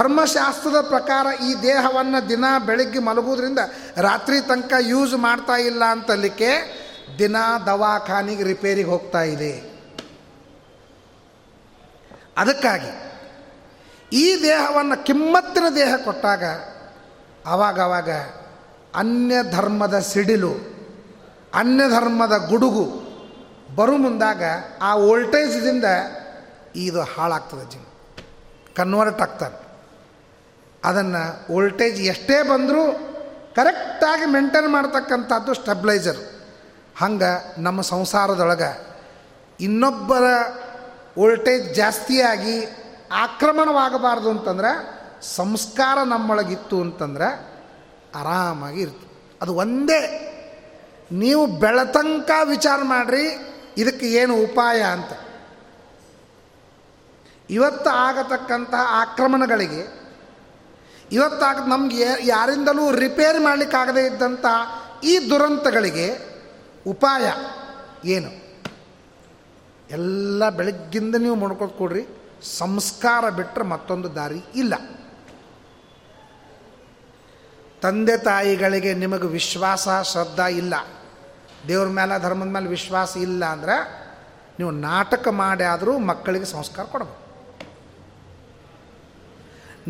[0.00, 3.58] ಧರ್ಮಶಾಸ್ತ್ರದ ಪ್ರಕಾರ ಈ ದೇಹವನ್ನು ದಿನ ಬೆಳಗ್ಗೆ ಮಲಗುವುದರಿಂದ
[3.96, 6.50] ರಾತ್ರಿ ತನಕ ಯೂಸ್ ಮಾಡ್ತಾ ಇಲ್ಲ ಅಂತಲಿಕ್ಕೆ
[7.18, 9.52] ದಿನ ದವಾಖಾನಿಗೆ ರಿಪೇರಿಗೆ ಹೋಗ್ತಾ ಇದೆ.
[12.36, 12.92] ಅದಕ್ಕಾಗಿ
[14.12, 16.44] ಈ ದೇಹವನ್ನು ಕಿಮ್ಮತ್ತಿನ ದೇಹ ಕೊಟ್ಟಾಗ
[17.46, 18.10] ಆವಾಗವಾಗ
[18.94, 20.52] ಅನ್ಯ ಧರ್ಮದ ಸಿಡಿಲು,
[21.54, 22.86] ಅನ್ಯ ಧರ್ಮದ ಗುಡುಗು
[23.76, 24.42] ಬರು ಮುಂದಾಗ
[24.82, 25.84] ಆ ವೋಲ್ಟೇಜ್ದಿಂದ
[26.76, 27.88] ಇದು ಹಾಳಾಗ್ತದೆ ಜಿಮ್
[28.76, 29.69] ಕನ್ವರ್ಟ್ ಆಗ್ತಾರೆ.
[30.84, 32.82] ಅದನ್ನು ವೋಲ್ಟೇಜ್ ಎಷ್ಟೇ ಬಂದರೂ
[33.56, 36.20] ಕರೆಕ್ಟಾಗಿ ಮೇಂಟೈನ್ ಮಾಡ್ತಕ್ಕಂಥದ್ದು ಸ್ಟೆಬ್ಲೈಸರ್.
[36.98, 38.70] ಹಂಗೆ ನಮ್ಮ ಸಂಸಾರದೊಳಗೆ
[39.60, 40.22] ಇನ್ನೊಬ್ಬರ
[41.18, 42.56] ವೋಲ್ಟೇಜ್ ಜಾಸ್ತಿಯಾಗಿ
[43.12, 44.70] ಆಕ್ರಮಣವಾಗಬಾರ್ದು ಅಂತಂದ್ರೆ
[45.34, 47.28] ಸಂಸ್ಕಾರ ನಮ್ಮೊಳಗಿತ್ತು ಅಂತಂದ್ರೆ
[48.14, 50.02] ಆರಾಮಾಗಿ ಇರ್ತದೆ ಅದು ಒಂದೇ.
[51.12, 53.26] ನೀವು ಬೆಳತಂಕ ವಿಚಾರ ಮಾಡಿರಿ,
[53.76, 55.12] ಇದಕ್ಕೆ ಏನು ಉಪಾಯ ಅಂತ.
[57.50, 59.82] ಇವತ್ತು ಆಗತಕ್ಕಂತಹ ಆಕ್ರಮಣಗಳಿಗೆ
[61.12, 64.46] ಇವತ್ತಾಗ ನಮಗೆ ಯಾರಿಂದಲೂ ರಿಪೇರ್ ಮಾಡಲಿಕ್ಕಾಗದೇ ಇದ್ದಂಥ
[65.04, 66.18] ಈ ದುರಂತಗಳಿಗೆ
[66.86, 67.32] ಉಪಾಯ
[68.08, 68.30] ಏನು?
[69.90, 72.06] ಎಲ್ಲ ಬೆಳಗ್ಗಿಂದ ನೀವು ಮಾಡ್ಕೊತ ಕೊಡ್ರಿ,
[72.42, 74.74] ಸಂಸ್ಕಾರ ಬಿಟ್ಟರೆ ಮತ್ತೊಂದು ದಾರಿ ಇಲ್ಲ.
[77.82, 80.74] ತಂದೆ ತಾಯಿಗಳಿಗೆ ನಿಮಗೆ ವಿಶ್ವಾಸ, ಶ್ರದ್ಧಾ ಇಲ್ಲ.
[81.68, 84.00] ದೇವ್ರ ಮೇಲೆ ಧರ್ಮದ ಮೇಲೆ ವಿಶ್ವಾಸ ಇಲ್ಲ ಅಂದ್ರೆ
[84.58, 87.29] ನೀವು ನಾಟಕ ಮಾಡಿ ಆದರೂ ಮಕ್ಕಳಿಗೆ ಸಂಸ್ಕಾರ ಕೊಡಬೇಕು.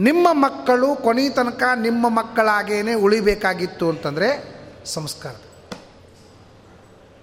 [0.01, 4.29] ನಿಮ್ಮ ಮಕ್ಕಳು ಕೊನೆ ತನಕ ನಿಮ್ಮ ಮಕ್ಕಳಾಗೇನೆ ಉಳಿಬೇಕಾಗಿತ್ತು ಅಂತಂದರೆ
[4.85, 5.35] ಸಂಸ್ಕಾರ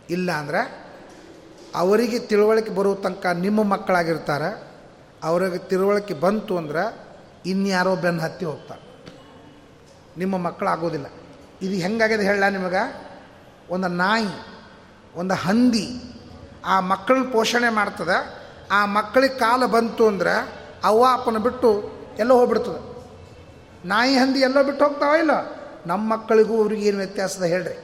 [0.09, 0.61] ಇಲ್ಲ ಅಂದರೆ
[1.75, 4.49] ಅವರಿಗೆ ತಿಳುವಳಿಕೆ ಬರೋ ತನಕ ನಿಮ್ಮ ಮಕ್ಕಳಾಗಿರ್ತಾರೆ,
[5.23, 6.83] ಅವ್ರಿಗೆ ತಿಳುವಳಿಕೆ ಬಂತು ಅಂದ್ರೆ
[7.45, 8.83] ಇನ್ಯಾರೋ ಬೆನ್ನು ಹತ್ತಿ ಹೋಗ್ತಾರೆ.
[10.17, 11.07] ನಿಮ್ಮ ಮಕ್ಕಳಾಗೋದಿಲ್ಲ.
[11.61, 12.83] ಇದು ಹೆಂಗಾಗಿದೆ ಹೇಳ ನಿಮಗೆ?
[13.69, 14.33] ಒಂದು ನಾಯಿ,
[15.15, 15.87] ಒಂದು ಹಂದಿ
[16.65, 18.17] ಆ ಮಕ್ಕಳನ್ನ ಪೋಷಣೆ ಮಾಡ್ತದೆ,
[18.71, 20.35] ಆ ಮಕ್ಕಳಿಗೆ ಕಾಲ ಬಂತು ಅಂದ್ರೆ
[20.83, 22.97] ಅವ್ವ ಅಪ್ಪನ ಬಿಟ್ಟು ಎಲ್ಲೋ ಹೋಗ್ಬಿಡ್ತದೆ.
[23.87, 25.31] ನಾಯಿ ಹಂದಿ ಎಲ್ಲೋ ಬಿಟ್ಟು ಹೋಗ್ತಾವ ಇಲ್ಲ?
[25.85, 27.83] ನಮ್ಮ ಮಕ್ಕಳಿಗೂ ಅವ್ರಿಗೆ ಏನು ವ್ಯತ್ಯಾಸದ ಹೇಳ್ರಿ?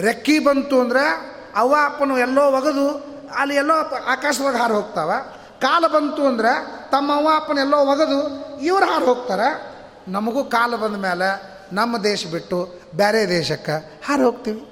[0.00, 1.04] ರೆಕ್ಕಿ ಬಂತು ಅಂದರೆ
[1.56, 3.04] ಅವ್ವ ಅಪ್ಪನು ಎಲ್ಲೋ ಒಗೆದು,
[3.34, 3.74] ಅಲ್ಲಿ ಎಲ್ಲೋ
[4.06, 5.12] ಆಕಾಶದಾಗ ಹಾರು ಹೋಗ್ತಾವ.
[5.60, 8.18] ಕಾಲ ಬಂತು ಅಂದರೆ ತಮ್ಮ ಅವ್ವ ಅಪ್ಪನ ಎಲ್ಲೋ ಒಗೆದು,
[8.60, 9.72] ಇವ್ರು ಹಾರು ಹೋಗ್ತಾರೆ.
[10.08, 14.68] ನಮಗೂ ಕಾಲ ಬಂದ ಮೇಲೆ ನಮ್ಮ ದೇಶ ಬಿಟ್ಟು ಬೇರೆ ದೇಶಕ್ಕೆ ಹಾರು ಹೋಗ್ತೀವಿ.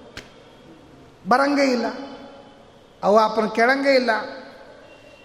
[1.29, 1.87] ಬರಂಗೇ ಇಲ್ಲ.
[3.03, 4.11] ಅವ್ವ ಅಪ್ಪನ ಕೆಳಂಗೇ ಇಲ್ಲ.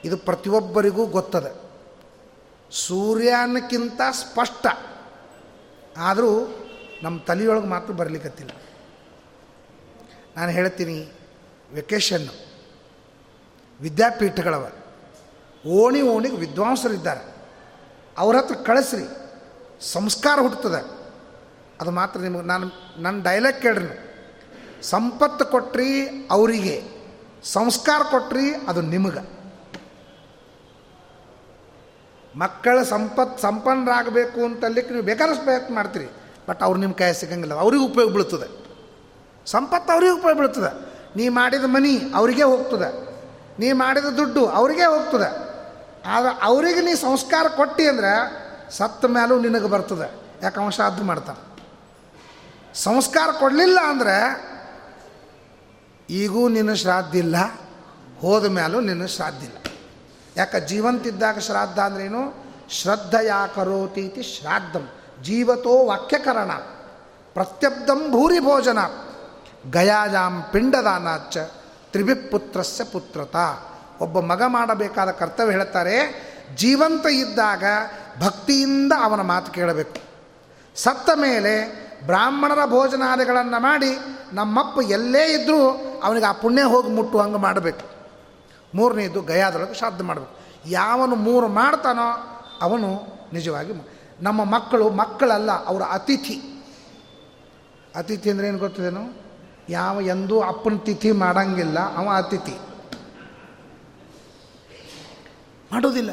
[0.05, 1.65] ಇದು ಪ್ರತಿಯೊಬ್ಬರಿಗೂ ಗೊತ್ತದೆ.
[2.71, 4.67] ಸೂರ್ಯನಕ್ಕಿಂತ ಸ್ಪಷ್ಟ.
[5.97, 6.55] ಆದರೂ
[7.03, 8.51] ನಮ್ಮ ತಲೆಯೊಳಗೆ ಮಾತ್ರ ಬರಲಿಕ್ಕತ್ತಿಲ್ಲ
[10.37, 11.11] ನಾನು ಹೇಳ್ತೀನಿ
[11.73, 12.45] ವೆಕೇಷನ್ನು
[13.81, 14.71] ವಿದ್ಯಾಪೀಠಗಳವ.
[15.67, 17.35] ಓಣಿ ಓಣಿಗೆ ವಿದ್ವಾಂಸರಿದ್ದಾರೆ.
[18.17, 19.03] ಅವ್ರ ಹತ್ರ ಕಳಿಸ್ರಿ.
[19.91, 21.11] ಸಂಸ್ಕಾರ ಹುಟ್ಟುತ್ತದೆ.
[21.81, 22.67] ಅದು ಮಾತ್ರ ನಿಮಗೆ, ನಾನು,
[22.97, 24.05] ನನ್ನ ಡೈಲಾಗ್ ಕೇಳ್ರಿ
[24.83, 26.83] ಸಂಪತ್ತು ಕೊಟ್ರಿ ಅವರಿಗೆ.
[27.43, 29.34] ಸಂಸ್ಕಾರ ಕೊಟ್ರಿ ಅದು ನಿಮಗೆ.
[32.35, 36.07] ಮಕ್ಕಳ ಸಂಪತ್ತು ಸಂಪನ್ನರಾಗಬೇಕು ಅಂತಲ್ಲಿಕ್ಕೆ ನೀವು ಬೇಕಾದಷ್ಟು ಪ್ರಯತ್ನ ಮಾಡ್ತೀರಿ.
[36.49, 37.53] ಬಟ್ ಅವ್ರು ನಿಮ್ಮ ಕೈ ಸಿಗಂಗಿಲ್ಲ.
[37.53, 38.65] ಅವ್ರಿಗೆ ಉಪಯೋಗ ಬೀಳ್ತದೆ.
[39.45, 40.95] ಸಂಪತ್ತು ಅವ್ರಿಗೆ ಉಪಯೋಗ ಬೀಳ್ತದೆ.
[41.15, 43.15] ನೀ ಮಾಡಿದ ಮನಿ ಅವರಿಗೆ ಹೋಗ್ತದೆ.
[43.59, 45.55] ನೀ ಮಾಡಿದ ದುಡ್ಡು ಅವರಿಗೆ ಹೋಗ್ತದೆ.
[46.05, 50.21] ಆದ್ರೆ ಅವರಿಗೆ ನೀ ಸಂಸ್ಕಾರ ಕೊಟ್ಟಿ ಅಂದ್ರೆ ಸತ್ತ ಮೇಲೂ ನಿನಗೆ ಬರ್ತದೆ.
[50.43, 51.55] ಯಾಕೆ ಅಂಶ ಅದು ಮಾಡ್ತಾನೆ.
[52.73, 54.45] ಸಂಸ್ಕಾರ ಕೊಡಲಿಲ್ಲ ಅಂದರೆ
[56.09, 57.35] ಈಗೂ ನಿನ್ನ ಶ್ರಾದ್ದಿಲ್ಲ.
[58.19, 59.64] ಹೋದ ಮೇಲೂ ನಿನ್ನ ಶ್ರಾದ್ದಿಲ್ಲ.
[60.37, 62.45] ಯಾಕೆ ಜೀವಂತಿದ್ದಾಗ ಶ್ರಾದ್ದ ಅಂದ್ರೇನು?
[62.69, 64.89] ಶ್ರದ್ಧಯಾಕರೋತಿ ಇತಿ ಶ್ರಾದ್ದಂ.
[65.23, 66.51] ಜೀವತೋ ವಾಕ್ಯಕರಣ.
[67.33, 68.77] ಪ್ರತ್ಯಬ್ಧಂ ಭೂರಿ ಭೋಜನ
[69.71, 71.37] ಗಯಾಜಾಂ ಪಿಂಡದಾನಾಚ
[71.91, 73.35] ತ್ರಿವಿಪುತ್ರಸ್ಯ ಪುತ್ರತ.
[74.01, 75.95] ಒಬ್ಬ ಮಗ ಮಾಡಬೇಕಾದ ಕರ್ತವ್ಯ ಹೇಳ್ತಾರೆ,
[76.55, 77.63] ಜೀವಂತ ಇದ್ದಾಗ
[78.19, 79.99] ಭಕ್ತಿಯಿಂದ ಅವನ ಮಾತು ಕೇಳಬೇಕು.
[80.75, 83.97] ಸತ್ತ ಮೇಲೆ ಬ್ರಾಹ್ಮಣರ ಭೋಜನಾದಿಗಳನ್ನು ಮಾಡಿ
[84.33, 85.69] ನಮ್ಮಪ್ಪ ಎಲ್ಲೇ ಇದ್ದರೂ
[86.03, 87.94] ಅವನಿಗೆ ಆ ಪುಣ್ಯ ಹೋಗಿ ಮುಟ್ಟು ಹಂಗೆ ಮಾಡಬೇಕು.
[88.75, 90.35] ಮೂರನೇದು ಗಯಾದೊಳಗೆ ಶ್ರಾದ್ದ ಮಾಡಬೇಕು.
[90.69, 92.07] ಯಾವನು ಮೂರು ಮಾಡ್ತಾನೋ
[92.61, 92.89] ಅವನು
[93.33, 93.73] ನಿಜವಾಗಿ
[94.21, 96.37] ನಮ್ಮ ಮಕ್ಕಳು ಮಕ್ಕಳಲ್ಲ, ಅವರ ಅತಿಥಿ.
[97.95, 99.03] ಅತಿಥಿ ಅಂದರೆ ಏನು ಗೊತ್ತದೇನು?
[99.69, 102.55] ಯಾವ ಎಂದೂ ಅಪ್ಪನ ತಿಥಿ ಮಾಡಂಗಿಲ್ಲ, ಅವ ಅತಿಥಿ.
[105.71, 106.11] ಮಾಡೋದಿಲ್ಲ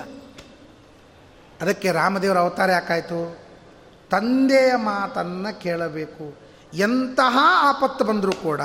[1.60, 3.38] ಅದಕ್ಕೆ ರಾಮದೇವರ ಅವತಾರ ಯಾಕಾಯಿತು?
[4.10, 6.24] ತಂದೆಯ ಮಾತನ್ನು ಕೇಳಬೇಕು.
[6.74, 8.60] ಎಂತಹ ಆಪತ್ತು ಬಂದರೂ ಕೂಡ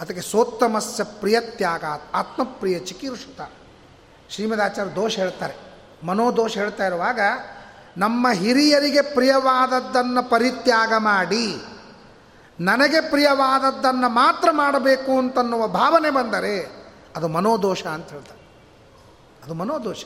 [0.00, 1.84] ಅದಕ್ಕೆ ಸೋತ್ತಮಸ್ಯ ಪ್ರಿಯತ್ಯಾಗ
[2.14, 3.50] ಆತ್ಮಪ್ರಿಯ ಚಿಕೀರ್ಷುತ.
[4.30, 5.54] ಶ್ರೀಮದಾಚಾರ್ಯ ದೋಷ ಹೇಳ್ತಾರೆ.
[6.06, 7.20] ಮನೋದೋಷ ಹೇಳ್ತಾ ಇರುವಾಗ,
[7.96, 11.62] ನಮ್ಮ ಹಿರಿಯರಿಗೆ ಪ್ರಿಯವಾದದ್ದನ್ನು ಪರಿತ್ಯಾಗ ಮಾಡಿ,
[12.60, 18.46] ನನಗೆ ಪ್ರಿಯವಾದದ್ದನ್ನು ಮಾತ್ರ ಮಾಡಬೇಕು ಅಂತನ್ನುವ ಭಾವನೆ ಬಂದರೆ, ಅದು ಮನೋದೋಷ ಅಂತ ಹೇಳ್ತಾರೆ.
[19.44, 20.04] ಅದು ಮನೋದೋಷ.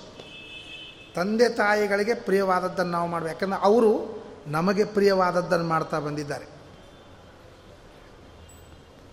[1.14, 3.34] ತಂದೆ ತಾಯಿಗಳಿಗೆ ಪ್ರಿಯವಾದದ್ದನ್ನು ನಾವು ಮಾಡಬೇಕು.
[3.34, 6.59] ಯಾಕಂದರೆ ಅವರು ನಮಗೆ ಪ್ರಿಯವಾದದ್ದನ್ನು ಮಾಡ್ತಾ ಬಂದಿದ್ದಾರೆ.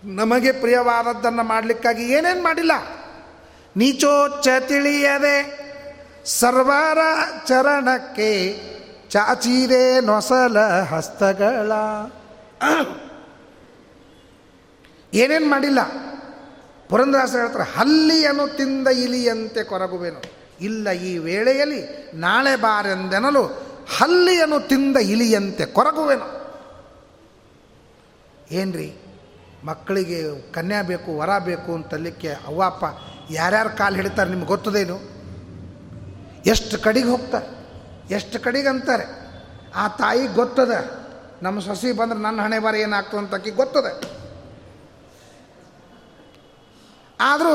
[0.04, 2.72] ನಮಗೆ ಪ್ರಿಯವಾದದ್ದನ್ನು ಮಾಡಲಿಕ್ಕಾಗಿ ಏನೇನು ಮಾಡಿಲ್ಲ?
[3.76, 5.68] ನೀಚೋಚ್ಚ ತಿಳಿಯದೆ
[6.24, 6.98] ಸರ್ವರ
[7.46, 8.62] ಚರಣಕ್ಕೆ
[9.08, 11.72] ಚಾಚಿರೆ ನೊಸಲ ಹಸ್ತಗಳ.
[15.14, 15.78] ಏನೇನು ಮಾಡಿಲ್ಲ?
[16.88, 20.22] ಪುರಂದರಾಸ ಹೇಳ್ತಾರೆ, ಹಲ್ಲಿಯನ್ನು ತಿಂದ ಇಲಿಯಂತೆ ಕೊರಗುವೆನು.
[20.60, 23.42] ಇಲ್ಲ, ಈ ವೇಳೆಯಲ್ಲಿ ನಾಳೆ ಬಾರೆಂದೆನಲು
[23.98, 26.38] ಹಲ್ಲಿಯನ್ನು ತಿಂದ ಇಲಿಯಂತೆ ಕೊರಗುವೆನು.
[28.50, 29.07] ಏನ್ರಿ?
[29.64, 32.84] ಮಕ್ಕಳಿಗೆ ಕನ್ಯಾ ಬೇಕು, ವರ ಬೇಕು ಅಂತಲ್ಲಿಕ್ಕೆ ಅವ್ವ ಅಪ್ಪ
[33.30, 34.96] ಯಾರ್ಯಾರು ಕಾಲು ಹಿಡಿತಾರೆ ನಿಮ್ಗೆ ಗೊತ್ತದೇನು?
[36.46, 37.48] ಎಷ್ಟು ಕಡೆಗೆ ಹೋಗ್ತಾರೆ,
[38.14, 39.06] ಎಷ್ಟು ಕಡೆಗೆ ಅಂತಾರೆ?
[39.74, 40.70] ಆ ತಾಯಿ ಗೊತ್ತದ,
[41.42, 43.88] ನಮ್ಮ ಸೊಸಿ ಬಂದ್ರೆ ನನ್ನ ಹಣೆ ಬಾರಿ ಏನಾಗ್ತದೆ ಅಂತ ಆಕಿ ಗೊತ್ತದ.
[47.20, 47.54] ಆದರೂ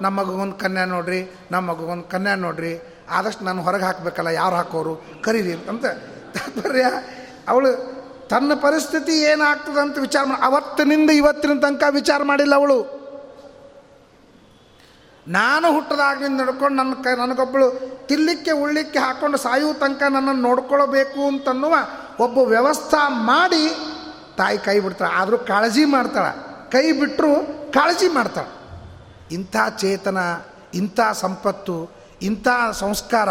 [0.00, 1.20] ನಮ್ಮ ಮಗಗೊಂದು ಕನ್ಯಾ ನೋಡ್ರಿ,
[1.50, 2.72] ನಮ್ಮ ಮಗಗೊಂದು ಕನ್ಯಾ ನೋಡ್ರಿ,
[3.10, 5.22] ಆದಷ್ಟು ನಾನು ಹೊರಗೆ ಹಾಕಬೇಕಲ್ಲ, ಯಾರು ಹಾಕೋರು?
[5.22, 5.86] ಕರೀರಿ ಅಂತ.
[6.34, 6.84] ತಾತ್ಪರ್ಯ,
[7.48, 7.99] ಅವಳು
[8.30, 13.00] ತನ್ನ ಪರಿಸ್ಥಿತಿ ಏನಾಗ್ತದೆ ಅಂತ ವಿಚಾರ ಮಾಡಿ, ಅವತ್ತಿನಿಂದ ಇವತ್ತಿನ ತನಕ ವಿಚಾರ ಮಾಡಿಲ್ಲ ಅವಳು.
[15.28, 17.70] ನಾನು ಹುಟ್ಟದಾಗಿಂದ ನಡ್ಕೊಂಡು ನನ್ನ ಕೈ ನನಗೊಬ್ಬಳು
[18.06, 21.74] ತಿಲ್ಲಿಕ್ಕೆ ಉಳ್ಳಿಕ್ಕೆ ಹಾಕ್ಕೊಂಡು ಸಾಯುವ ತನಕ ನನ್ನನ್ನು ನೋಡ್ಕೊಳ್ಬೇಕು ಅಂತನ್ನುವ
[22.20, 23.68] ಒಬ್ಬ ವ್ಯವಸ್ಥೆ ಮಾಡಿ
[24.36, 25.14] ತಾಯಿ ಕೈ ಬಿಡ್ತಾಳೆ.
[25.14, 26.44] ಆದರೂ ಕಾಳಜಿ ಮಾಡ್ತಾಳೆ.
[26.70, 27.34] ಕೈ ಬಿಟ್ಟರು
[27.72, 28.60] ಕಾಳಜಿ ಮಾಡ್ತಾಳೆ.
[29.34, 30.18] ಇಂಥ ಚೇತನ,
[30.74, 31.90] ಇಂಥ ಸಂಪತ್ತು,
[32.22, 33.28] ಇಂಥ ಸಂಸ್ಕಾರ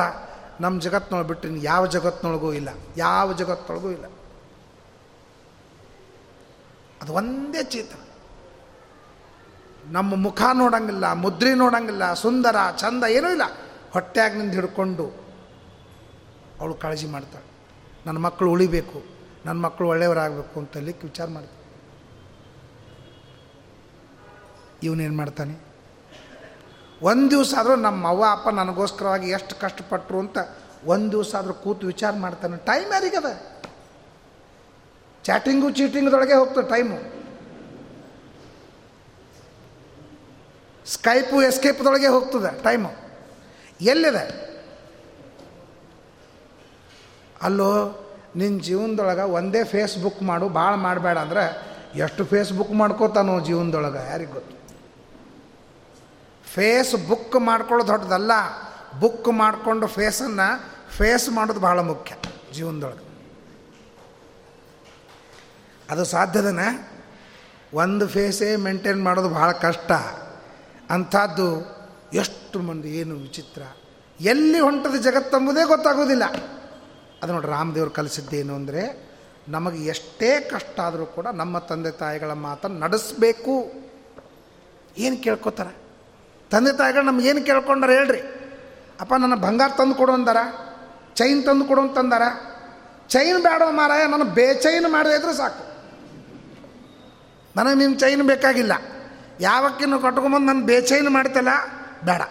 [0.61, 2.69] ನಮ್ಮ ಜಗತ್ತಿನೊಳಗೆ ಬಿಟ್ಟಿನ ಯಾವ ಜಗತ್ತಿನೊಳಗೂ ಇಲ್ಲ.
[2.97, 4.05] ಯಾವ ಜಗತ್ತಿನೊಳಗೂ ಇಲ್ಲ.
[7.01, 8.01] ಅದು ಒಂದೇ ಚೇತನ.
[9.91, 13.41] ನಮ್ಮ ಮುಖ ನೋಡಂಗಿಲ್ಲ, ಮುದ್ರೆ ನೋಡಂಗಿಲ್ಲ, ಸುಂದರ, ಚಂದ ಏನೂ ಇಲ್ಲ.
[13.91, 15.05] ಹೊಟ್ಟೆಯಾಗಿನಿಂದ ಹಿಡ್ಕೊಂಡು
[16.59, 17.45] ಅವಳು ಕಾಳಜಿ ಮಾಡ್ತಾಳೆ.
[18.05, 19.03] ನನ್ನ ಮಕ್ಕಳು ಉಳಿಬೇಕು,
[19.45, 21.59] ನನ್ನ ಮಕ್ಕಳು ಒಳ್ಳೆಯವರಾಗಬೇಕು ಅಂತ ಲಿಕ್ಕೆ ವಿಚಾರ ಮಾಡ್ತಾಳೆ.
[24.83, 25.55] ಇವನೇನು ಮಾಡ್ತಾನೆ?
[27.01, 30.37] ಒಂದು ದಿವಸ ಆದರೂ ನಮ್ಮ ಅವ್ವ, ಅಪ್ಪ ನನಗೋಸ್ಕರವಾಗಿ ಎಷ್ಟು ಕಷ್ಟಪಟ್ಟರು ಅಂತ
[30.85, 32.57] ಒಂದು ದಿವಸ ಆದರೂ ಕೂತು ವಿಚಾರ ಮಾಡ್ತಾನೆ.
[32.57, 33.58] ಟೈಮ್ ಯಾರಿಗದ?
[35.23, 37.19] ಚಾಟಿಂಗು ಚೀಟಿಂಗ್ದೊಳಗೆ ಹೋಗ್ತದೆ ಟೈಮು
[40.85, 42.91] ಸ್ಕೈಪು ಎಸ್ಕೇಪ್ದೊಳಗೆ ಹೋಗ್ತದೆ ಟೈಮು
[43.81, 44.49] ಎಲ್ಲಿದೆ?
[47.41, 47.71] ಅಲ್ಲೋ
[48.35, 51.43] ನಿನ್ನ ಜೀವನದೊಳಗೆ ಒಂದೇ ಫೇಸ್ಬುಕ್ ಮಾಡು ಭಾಳ ಮಾಡಬೇಡ ಅಂದ್ರೆ
[51.95, 54.55] ಎಷ್ಟು ಫೇಸ್ಬುಕ್ ಮಾಡ್ಕೋತಾನೋ ಜೀವನದೊಳಗೆ, ಯಾರಿಗೆ ಗೊತ್ತು?
[56.51, 58.31] ಫೇಸ್ ಬುಕ್ ಮಾಡ್ಕೊಳ್ಳೋದು ದೊಡ್ಡದಲ್ಲ
[58.99, 60.47] ಬುಕ್ ಮಾಡಿಕೊಂಡು ಫೇಸನ್ನು
[60.97, 62.15] ಫೇಸ್ ಮಾಡೋದು ಭಾಳ ಮುಖ್ಯ
[62.53, 63.08] ಜೀವನದೊಳಗೆ.
[65.89, 66.59] ಅದು ಸಾಧ್ಯದನ?
[67.73, 69.91] ಒಂದು ಫೇಸೇ ಮೇಂಟೈನ್ ಮಾಡೋದು ಭಾಳ ಕಷ್ಟ.
[70.89, 71.47] ಅಂಥದ್ದು
[72.13, 73.61] ಎಷ್ಟು ಮಂದಿ ಏನು ವಿಚಿತ್ರ.
[74.19, 76.23] ಎಲ್ಲಿ ಹೊಂಟದ ಜಗತ್ತಂಬುದೇ ಗೊತ್ತಾಗೋದಿಲ್ಲ
[77.23, 79.09] ಅದು ನೋಡಿ ರಾಮದೇವ್ರು ಕಲಿಸಿದ್ದೇನು ಅಂದರೆ,
[79.47, 83.71] ನಮಗೆ ಎಷ್ಟೇ ಕಷ್ಟ ಆದರೂ ಕೂಡ ನಮ್ಮ ತಂದೆ ತಾಯಿಗಳ ಮಾತನ್ನು ನಡೆಸಬೇಕು.
[84.97, 85.77] ಏನು ಕೇಳ್ಕೊತಾರೆ?
[86.49, 88.21] ತಂದೆ ತಾಯಿಗಳು ನಮ್ಗೆ ಏನು ಕೇಳ್ಕೊಂಡಾರ ಹೇಳ್ರಿ.
[89.01, 90.37] ಅಪ್ಪ, ನನ್ನ ಬಂಗಾರ ತಂದು ಕೊಡು ಅಂದಾರ.
[91.15, 92.21] ಚೈನ್ ತಂದು ಕೊಡು ಅಂತಂದಾರ
[93.07, 95.68] ಚೈನ್ ಬೇಡ ಮಾರಾಯ, ನಾನು ಬೇಚೈನ್ ಮಾಡದೇ ಸಾಕು.
[97.55, 98.71] ನನಗೆ ನಿಮ್ಮ ಚೈನ್ ಬೇಕಾಗಿಲ್ಲ.
[99.39, 101.47] ಯಾವಕ್ಕಿನ್ನು ಕಟ್ಕೊಂಬಂದು ನಾನು ಬೇಚೈನ್ ಮಾಡ್ತಲ್ಲ
[102.05, 102.21] ಬೇಡ.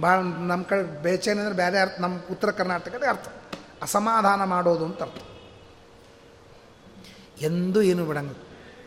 [0.00, 2.00] ಭಾಳ ನಮ್ಮ ಕಡೆ ಬೇಚೈನ್ ಅಂದರೆ ಬೇರೆ ಅರ್ಥ.
[2.00, 3.28] ನಮ್ಮ ಉತ್ತರ ಕರ್ನಾಟಕದ ಅರ್ಥ.
[3.82, 5.22] ಅಸಮಾಧಾನ ಮಾಡೋದು ಅಂತ ಅರ್ಥ.
[7.42, 8.30] ಎಂದೂ ಏನು ಬಿಡಂಗ.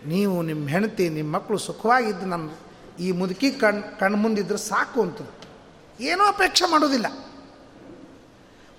[0.06, 2.50] ನೀವು ನಿಮ್ಮ ಹೆಂಡತಿ ನಿಮ್ಮ ಮಕ್ಕಳು ಸುಖವಾಗಿದ್ದು ನನ್ನ
[3.00, 5.18] ಈ ಮುದುಕಿ ಕಣ್ ಕಣ್ಣು ಮುಂದಿದ್ರೆ ಸಾಕು ಅಂತ.
[6.00, 7.06] ಏನೂ ಅಪೇಕ್ಷೆ ಮಾಡೋದಿಲ್ಲ.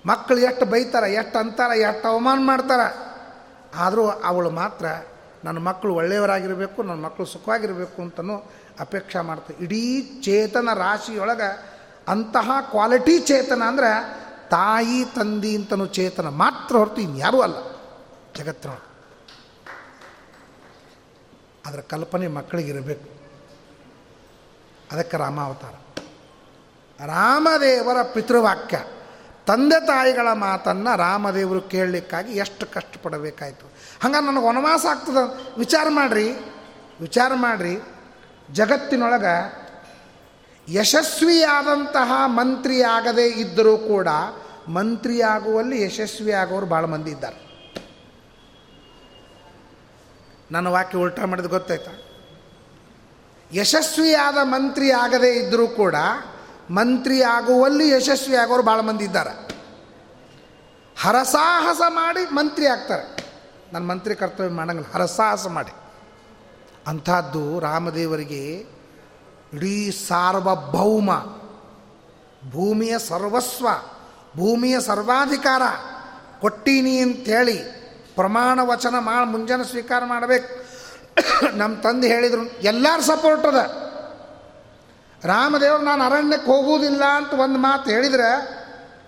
[0.05, 2.95] ಮಕ್ಕಳು ಎಷ್ಟು ಬೈತಾರೆ, ಎಷ್ಟು ಅಂತಾರೆ, ಎಷ್ಟು ಅವಮಾನ ಮಾಡ್ತಾರೆ.
[3.75, 4.85] ಆದರೂ ಅವಳು ಮಾತ್ರ
[5.43, 13.61] ನನ್ನ ಮಕ್ಕಳು ಒಳ್ಳೆಯವರಾಗಿರಬೇಕು, ನನ್ನ ಮಕ್ಕಳು ಸುಖವಾಗಿರಬೇಕು ಅಂತಲೂ ಅಪೇಕ್ಷೆ ಮಾಡ್ತಾರೆ ಇಡೀ ಚೇತನ ರಾಶಿಯೊಳಗೆ ಅಂತಹ ಕ್ವಾಲಿಟಿ ಚೇತನ
[13.67, 17.55] ಅಂದರೆ ತಾಯಿ, ತಂದಿ ಅಂತನೂ ಚೇತನ ಮಾತ್ರ ಹೊರತು ಇನ್ಯಾರೂ ಅಲ್ಲ.
[18.35, 18.91] ಜಗತ್ತಿನೊಳಗೆ
[21.65, 23.09] ಅದರ ಕಲ್ಪನೆ ಮಕ್ಕಳಿಗಿರಬೇಕು.
[24.91, 25.73] ಅದಕ್ಕೆ ರಾಮಾವತಾರ.
[27.05, 28.83] ರಾಮದೇವರ ಪಿತೃವಾಕ್ಯ.
[29.45, 33.70] ತಂದೆ ತಾಯಿಗಳ ಮಾತನ್ನು ರಾಮದೇವರು ಕೇಳಲಿಕ್ಕಾಗಿ ಎಷ್ಟು ಕಷ್ಟಪಡಬೇಕಾಯ್ತು?
[34.03, 35.59] ಹಂಗೆ ನನಗೆ ವನವಾಸ ಆಗ್ತದೆ.
[35.59, 36.31] ವಿಚಾರ ಮಾಡಿರಿ
[37.01, 37.81] ವಿಚಾರ ಮಾಡಿರಿ.
[38.51, 39.61] ಜಗತ್ತಿನೊಳಗೆ
[40.73, 44.07] ಯಶಸ್ವಿಯಾದಂತಹ ಮಂತ್ರಿ ಆಗದೇ ಇದ್ದರೂ ಕೂಡ
[44.67, 47.51] ಮಂತ್ರಿಯಾಗುವಲ್ಲಿ ಯಶಸ್ವಿ ಆಗೋರು ಭಾಳ ಮಂದಿ ಇದ್ದಾರೆ.
[50.51, 51.91] ನನ್ನ ವಾಕ್ಯ ಉಲ್ಟಾ ಮಾಡಿದ ಗೊತ್ತಾಯ್ತಾ?
[53.53, 55.95] ಯಶಸ್ವಿಯಾದ ಮಂತ್ರಿ ಆಗದೇ ಇದ್ದರೂ ಕೂಡ
[56.69, 59.55] ಮಂತ್ರಿ ಆಗುವಲ್ಲಿ ಯಶಸ್ವಿ ಆಗೋರು ಭಾಳ ಮಂದಿ ಇದ್ದಾರೆ.
[61.01, 63.20] ಹರಸಾಹಸ ಮಾಡಿ ಮಂತ್ರಿ ಆಗ್ತಾರೆ.
[63.73, 64.91] ನನ್ನ ಮಂತ್ರಿ ಕರ್ತವ್ಯ ಮಾಡಂಗಿಲ್ಲ.
[64.91, 65.73] ಹರಸಾಹಸ ಮಾಡಿ.
[66.87, 68.65] ಅಂಥದ್ದು ರಾಮದೇವರಿಗೆ
[69.53, 71.15] ಇಡೀ ಸಾರ್ವಭೌಮ
[72.51, 73.67] ಭೂಮಿಯ ಸರ್ವಸ್ವ,
[74.37, 75.61] ಭೂಮಿಯ ಸರ್ವಾಧಿಕಾರ
[76.41, 77.57] ಕೊಟ್ಟೀನಿ ಅಂತೇಳಿ
[78.15, 80.61] ಪ್ರಮಾಣ ವಚನ ಮಾಡಿ ಮುಂಜಾನೆ ಸ್ವೀಕಾರ ಮಾಡಬೇಕು.
[81.57, 83.55] ನಮ್ಮ ತಂದೆ ಹೇಳಿದರು, ಎಲ್ಲರೂ ಸಪೋರ್ಟ್ ಅದ.
[85.25, 88.29] ರಾಮದೇವರು, ನಾನು ಅರಣ್ಯಕ್ಕೆ ಹೋಗುವುದಿಲ್ಲ ಅಂತ ಒಂದು ಮಾತು ಹೇಳಿದರೆ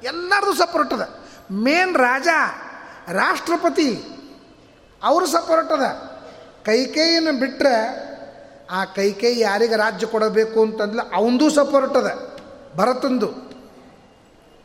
[0.04, 1.20] ಎಲ್ಲರದು ಸಪೋರ್ಟ್ ಅದ.
[1.52, 2.28] ಮೇನ್ ರಾಜ,
[3.08, 4.04] ರಾಷ್ಟ್ರಪತಿ
[5.04, 5.82] ಅವರು ಸಪೋರ್ಟ್ ಅದ.
[6.66, 8.04] ಕೈಕೇಯನ್ನು ಬಿಟ್ಟರೆ
[8.72, 12.38] ಆ ಕೈಕೇಯಿ ಯಾರಿಗೆ ರಾಜ್ಯ ಕೊಡಬೇಕು ಅಂತಂದ್ರೆ ಸಪೋರ್ಟ್ ಅದ.
[12.76, 13.30] ಭರತಂದು.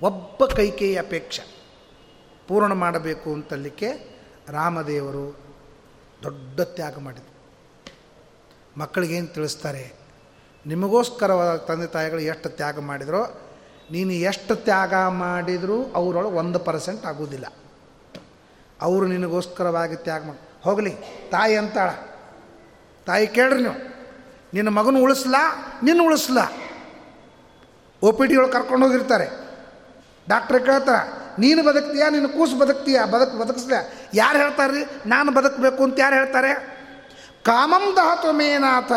[0.02, 1.58] ಒಬ್ಬ ಕೈಕೇಯಿ ಅಪೇಕ್ಷೆ.
[2.48, 4.18] ಪೂರ್ಣ ಮಾಡಬೇಕು ಅಂತಲಿಕ್ಕೆ
[4.48, 5.36] ರಾಮದೇವರು
[6.22, 7.38] ದೊಡ್ಡ ತ್ಯಾಗ ಮಾಡಿದರು.
[8.80, 9.92] ಮಕ್ಕಳಿಗೇನು ತಿಳಿಸ್ತಾರೆ?
[10.66, 13.40] ನಿಮಗೋಸ್ಕರವಾದ ತಂದೆ ತಾಯಿಗಳು ಎಷ್ಟು ತ್ಯಾಗ ಮಾಡಿದರೋ,
[13.90, 17.46] ನೀನು ಎಷ್ಟು ತ್ಯಾಗ ಮಾಡಿದರೂ ಅವರೊಳಗೆ ಒಂದು ಪರ್ಸೆಂಟ್ ಆಗೋದಿಲ್ಲ.
[18.80, 20.40] ಅವರು ನಿನಗೋಸ್ಕರವಾಗಿ ತ್ಯಾಗ ಮಾಡಿ.
[20.64, 20.92] ಹೋಗಲಿ,
[21.30, 21.90] ತಾಯಿ ಅಂತಾಳ.
[23.06, 23.78] ತಾಯಿ ಕೇಳ್ರಿ ನೀವು.
[24.54, 25.42] ನಿನ್ನ ಮಗನ ಉಳಿಸ್ಲಾ,
[25.82, 26.44] ನಿನ್ನ ಉಳಿಸ್ಲಾ.
[28.02, 29.26] ಒ ಪಿ ಡಿ ಒಳಗೆ ಕರ್ಕೊಂಡು ಹೋಗಿರ್ತಾರೆ.
[30.28, 31.00] ಡಾಕ್ಟ್ರ್ ಕೇಳ್ತಾರೆ,
[31.40, 33.04] ನೀನು ಬದುಕ್ತೀಯಾ ನೀನು ಕೂಸು ಬದುಕ್ತೀಯಾ?
[33.04, 33.74] ಬದುಕ್, ಬದುಕಿಸ್ಲ.
[34.14, 36.52] ಯಾರು ಹೇಳ್ತಾರೆ ನಾನು ಬದುಕಬೇಕು ಅಂತ ಯಾರು ಹೇಳ್ತಾರೆ?
[37.44, 38.92] ಕಾಮಂ ದಹತು ಮೇನಾಥ,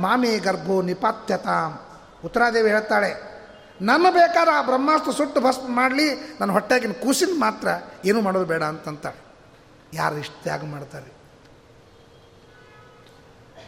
[0.00, 1.70] ಮಾಮೇ ಗರ್ಭೋ ನಿಪಾತ್ಯತಾಂ.
[2.24, 3.10] ಉತ್ತರಾದೇವಿ ಹೇಳ್ತಾಳೆ,
[3.80, 6.08] ನನ್ನ ಬೇಕಾದ್ರೆ ಆ ಬ್ರಹ್ಮಾಸ್ತ್ರ ಸುಟ್ಟು ಭಸ್ಮ ಮಾಡಲಿ,
[6.40, 7.68] ನನ್ನ ಹೊಟ್ಟೆಗಿನ ಕೂಸಿನ ಮಾತ್ರ
[8.04, 9.25] ಏನೂ ಮಾಡೋದು ಬೇಡ ಅಂತಂತಾಳೆ.
[9.96, 11.16] ಯಾರು ಇಷ್ಟು ತ್ಯಾಗ ಮಾಡ್ತಾರೆ?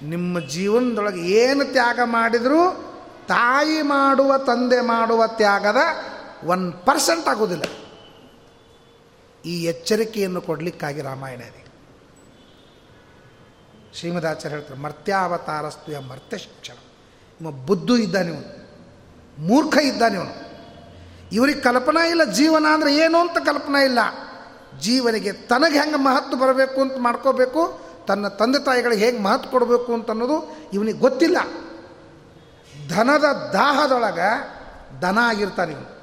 [0.02, 2.84] ನಿಮ್ಮ ಜೀವನದೊಳಗೆ ಏನು ತ್ಯಾಗ ಮಾಡಿದರೂ
[3.28, 5.76] ತಾಯಿ ಮಾಡುವ, ತಂದೆ ಮಾಡುವ ತ್ಯಾಗದ
[6.44, 7.62] ಒನ್ ಪರ್ಸೆಂಟ್ ಆಗೋದಿಲ್ಲ.
[9.44, 11.68] ಈ ಎಚ್ಚರಿಕೆಯನ್ನು ಕೊಡಲಿಕ್ಕಾಗಿ ರಾಮಾಯಣ ಇದೆ
[13.94, 16.74] ಶ್ರೀಮದಾಚಾರ್ಯ ಹೇಳ್ತಾರೆ, ಮರ್ತ್ಯಾವತಾರಸ್ತು ಎಂಬ ಮರ್ತ್ಯ ಶಿಕ್ಷಣ.
[17.40, 18.68] ನಿಮ್ಮ ಬುದ್ಧು ಇದ್ದಾನೆ ಇವನು.
[19.38, 20.48] ಮೂರ್ಖ ಇದ್ದಾನೆ ಇವನು.
[21.32, 23.98] ಇವರಿಗೆ ಕಲ್ಪನಾ ಇಲ್ಲ ಜೀವನ ಅಂದರೆ ಏನು ಅಂತ ಕಲ್ಪನಾ ಇಲ್ಲ.
[24.80, 30.56] ಜೀವನಿಗೆ ತನಗೆ ಹೆಂಗೆ ಮಹತ್ವ ಬರಬೇಕು ಅಂತ ಮಾಡ್ಕೋಬೇಕು, ತನ್ನ ತಂದೆ ತಾಯಿಗಳಿಗೆ ಹೇಗೆ ಮಹತ್ವ ಕೊಡಬೇಕು ಅಂತ ಅನ್ನೋದು
[30.72, 31.36] ಇವನಿಗೆ ಗೊತ್ತಿಲ್ಲ.
[32.88, 34.58] ಧನದ ದಾಹದೊಳಗೆ
[35.02, 35.98] ದನ ಆಗಿರ್ತಾನೆ ಇವನು.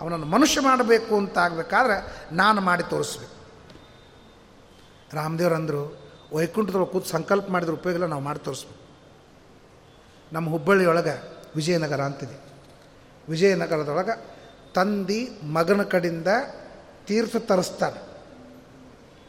[0.00, 3.34] ಅವನನ್ನು ಮನುಷ್ಯ ಮಾಡಬೇಕು ಅಂತ ಆಗಬೇಕಾದ್ರೆ ನಾನು ಮಾಡಿ ತೋರಿಸ್ಬೇಕು.
[5.16, 8.84] ರಾಮದೇವ್ರಂದರು ವೈಕುಂಠದೊಳಗೆ ಕೂತು ಸಂಕಲ್ಪ ಮಾಡಿದ್ರೆ ಉಪಯೋಗ ನಾವು ಮಾಡಿ ತೋರಿಸ್ಬೇಕು.
[10.32, 12.40] ನಮ್ಮ ಹುಬ್ಬಳ್ಳಿಯೊಳಗೆ ವಿಜಯನಗರ ಅಂತಿದೆ.
[13.28, 14.34] ವಿಜಯನಗರದೊಳಗೆ
[14.74, 16.26] ತಂದಿ ಮಗನ ಕಡೆಯಿಂದ
[17.06, 18.14] ತೀರ್ಥ ತರಿಸ್ತಾನೆ.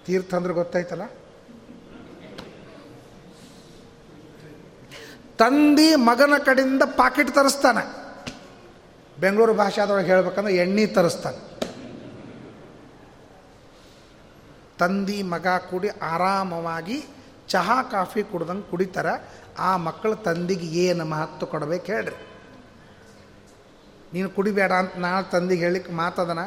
[0.05, 1.01] ತೀರ್ಥ ಅಂದ್ರೆ ಗೊತ್ತಾಯ್ತಲ್ಲ?
[5.37, 8.05] ತಂದಿ ಮಗನ ಕಡೆಯಿಂದ ಪಾಕೆಟ್ ತರಿಸ್ತಾನೆ.
[9.19, 11.55] ಬೆಂಗಳೂರು ಭಾಷಾದೊಳಗೆ ಹೇಳ್ಬೇಕಂದ್ರೆ ಎಣ್ಣೆ ತರಿಸ್ತಾನೆ.
[14.79, 17.03] ತಂದಿ ಮಗ ಕೂಡಿ ಆರಾಮವಾಗಿ
[17.47, 19.29] ಚಹಾ, ಕಾಫಿ ಕುಡ್ದಂಗೆ ಕುಡಿತಾರೆ.
[19.59, 22.27] ಆ ಮಕ್ಕಳು ತಂದಿಗೆ ಏನು ಮಹತ್ವ ಕೊಡ್ಬೇಕು ಹೇಳ್ರಿ.
[24.13, 26.39] ನೀನು ಕುಡಿಬೇಡ ಅಂತ ನಾಳೆ ತಂದಿಗೆ ಹೇಳಿಕ್ಕೆ ಮಾತದನ.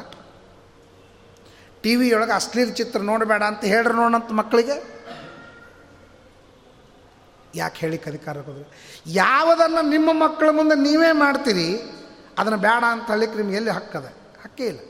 [1.83, 4.77] ಟಿ ವಿಯೊಳಗೆ ಅಶ್ಲೀಲ ಚಿತ್ರ ನೋಡಬೇಡ ಅಂತ ಹೇಳ್ರಿ ನೋಡಂತ ಮಕ್ಕಳಿಗೆ.
[7.59, 8.37] ಯಾಕೆ ಹೇಳಿ ಅಧಿಕಾರ
[9.21, 11.69] ಯಾವುದನ್ನು ನಿಮ್ಮ ಮಕ್ಕಳ ಮುಂದೆ ನೀವೇ ಮಾಡ್ತೀರಿ,
[12.39, 14.07] ಅದನ್ನು ಬೇಡ ಅಂತ ಹೇಳಿಕ್ಕೆ ನಿಮ್ಗೆ ಎಲ್ಲಿ ಹಕ್ಕದ
[14.43, 14.81] ಹಕ್ಕೇ ಇಲ್ಲ.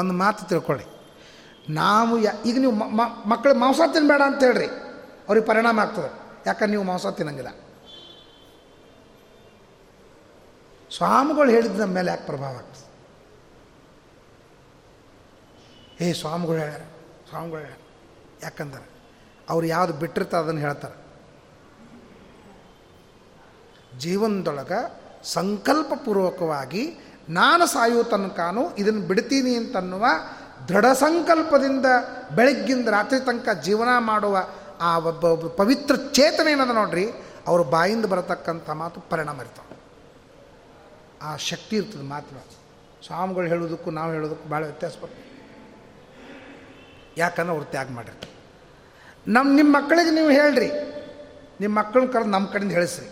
[0.00, 0.86] ಒಂದು ಮಾತು ತಿಳ್ಕೊಳ್ಳಿ.
[1.80, 2.74] ನಾವು ಯಾ, ಈಗ ನೀವು
[3.32, 4.68] ಮಕ್ಕಳು ಮಾಂಸ ತಿನ್ನಬೇಡ ಅಂತ ಹೇಳ್ರಿ,
[5.28, 6.10] ಅವ್ರಿಗೆ ಪರಿಣಾಮ ಆಗ್ತದೆ.
[6.46, 7.52] ಯಾಕಂದ್ರೆ ನೀವು ಮಾಂಸ ತಿನ್ನಂಗಿಲ್ಲ?
[10.96, 12.87] ಸ್ವಾಮಿಗಳು ಹೇಳಿದ ಮೇಲೆ ಯಾಕೆ ಪ್ರಭಾವ ಆಗ್ತದೆ?
[16.00, 16.80] ಏ ಸ್ವಾಮಿಗಳು ಹೇಳ್ಯಾರ
[17.28, 17.80] ಸ್ವಾಮಿಗಳು ಹೇಳ್ಯಾರ.
[18.42, 18.88] ಯಾಕಂದ್ರೆ
[19.48, 20.96] ಅವ್ರು ಯಾವುದು ಬಿಟ್ಟಿರ್ತಾರೆ ಅದನ್ನು ಹೇಳ್ತಾರೆ.
[23.98, 24.80] ಜೀವನದೊಳಗೆ
[25.24, 30.06] ಸಂಕಲ್ಪಪೂರ್ವಕವಾಗಿ ನಾನು ಸಾಯೋ ತನಕನೂ ಇದನ್ನು ಬಿಡ್ತೀನಿ ಅಂತನ್ನುವ
[30.68, 31.86] ದೃಢ ಸಂಕಲ್ಪದಿಂದ
[32.36, 34.48] ಬೆಳಗ್ಗಿಂದ ರಾತ್ರಿ ತನಕ ಜೀವನ ಮಾಡುವ
[34.80, 37.06] ಆ ಒಬ್ಬ ಒಬ್ಬ ಪವಿತ್ರ ಚೇತನ ಏನದ ನೋಡ್ರಿ,
[37.46, 39.76] ಅವ್ರ ಬಾಯಿಂದ ಬರತಕ್ಕಂಥ ಮಾತು ಪರಿಣಾಮ ಇರ್ತಾವೆ.
[41.22, 42.36] ಆ ಶಕ್ತಿ ಇರ್ತದೆ ಮಾತ್ರ
[43.06, 45.37] ಸ್ವಾಮಿಗಳು ಹೇಳೋದಕ್ಕೂ ನಾವು ಹೇಳೋದಕ್ಕೂ ಭಾಳ ವ್ಯತ್ಯಾಸ ಬರ್ತದೆ.
[47.18, 48.38] ಯಾಕಂದ್ರೆ ಅವ್ರು ತ್ಯಾಗ ಮಾಡಿರ್ತಾರೆ.
[49.26, 50.70] ನಮ್ಮ ನಿಮ್ಮ ಮಕ್ಕಳಿಗೆ ನೀವು ಹೇಳ್ರಿ.
[51.60, 53.06] ನಿಮ್ಮ ಮಕ್ಕಳನ್ನ ಕರೆದು ನಮ್ಮ ಕಡೆಯಿಂದ ಹೇಳಿಸ್ರಿ.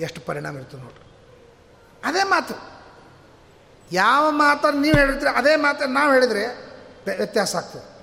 [0.00, 1.10] ಎಷ್ಟು ಪರಿಣಾಮ ಇರ್ತದೆ ನೋಡ್ರಿ.
[2.04, 2.80] ಅದೇ ಮಾತು.
[3.92, 6.46] ಯಾವ ಮಾತನ್ನು ನೀವು ಹೇಳಿದ್ರೆ ಅದೇ ಮಾತನ್ನು ನಾವು ಹೇಳಿದರೆ
[7.16, 8.00] ವ್ಯತ್ಯಾಸ ಆಗ್ತದೆ.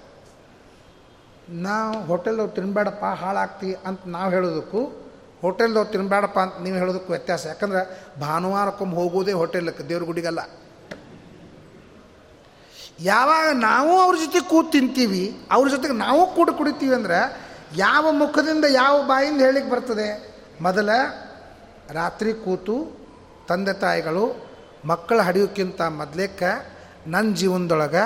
[1.50, 7.46] ನಾವು ಹೋಟೆಲ್ದವ್ರು ತಿನ್ಬೇಡಪ್ಪ, ಹಾಳಾಗ್ತಿ ಅಂತ ನಾವು ಹೇಳೋದಕ್ಕೂ, ಹೋಟೆಲ್ದವ್ರು ತಿನ್ಬೇಡಪ್ಪ ಅಂತ ನೀವು ಹೇಳೋದಕ್ಕೂ ವ್ಯತ್ಯಾಸ.
[7.46, 10.40] ಯಾಕಂದ್ರೆ ಭಾನುವಾರಕ್ಕೊಮ್ಮೆ ಹೋಗೋದೇ ಹೋಟೆಲ್ಕ್ಕೆ ದೇವ್ರ ಗುಡಿಗಲ್ಲ.
[13.00, 17.20] ಯಾವಾಗ ನಾವು ಅವ್ರ ಜೊತೆ ಕೂತು ತಿಂತೀವಿ, ಅವ್ರ ಜೊತೆಗೆ ನಾವು ಕೂಡ ಕುಡಿತೀವಿ ಅಂದ್ರೆ
[17.78, 20.08] ಯಾವ ಮುಖದಿಂದ ಯಾವ ಬಾಯಿಂದ ಹೇಳಿಕ್ಕೆ ಬರ್ತದೆ?
[20.62, 20.90] ಮೊದಲ
[21.92, 22.76] ರಾತ್ರಿ ಕೂತು
[23.50, 24.26] ತಂದೆ ತಾಯಿಗಳು
[24.86, 26.44] ಮಕ್ಕಳು ಹಡಿಯೋಕ್ಕಿಂತ ಮೊದಲೇಕ
[27.08, 28.06] ನನ್ನ ಜೀವನದೊಳಗೆ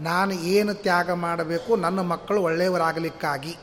[0.00, 3.54] ನಾನು ಏನು ತ್ಯಾಗ ಮಾಡಬೇಕು, ನನ್ನ ಮಕ್ಕಳು ಒಳ್ಳೆಯವರಾಗಲಿಕ್ಕಾಗಿ.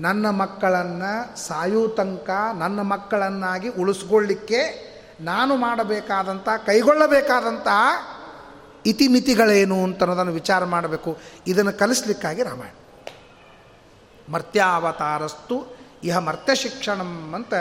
[0.00, 1.12] ನನ್ನ ಮಕ್ಕಳನ್ನು
[1.46, 4.60] ಸಾಯೋ ತನಕ ನನ್ನ ಮಕ್ಕಳನ್ನಾಗಿ ಉಳಿಸ್ಕೊಳ್ಳಿಕ್ಕೆ
[5.20, 7.68] ನಾನು ಮಾಡಬೇಕಾದಂಥ ಕೈಗೊಳ್ಳಬೇಕಾದಂಥ
[8.88, 11.18] ಇತಿಮಿತಿಗಳೇನು ಅಂತ ಅನ್ನೋದನ್ನು ವಿಚಾರ ಮಾಡಬೇಕು.
[11.46, 12.74] ಇದನ್ನು ಕಲಿಸ್ಲಿಕ್ಕಾಗಿ ರಾಮಾಯಣ.
[14.32, 17.54] ಮರ್ತ್ಯಾವತಾರಸ್ತು ಇಹ ಮರ್ತ್ಯ ಶಿಕ್ಷಣಂ ಅಂತ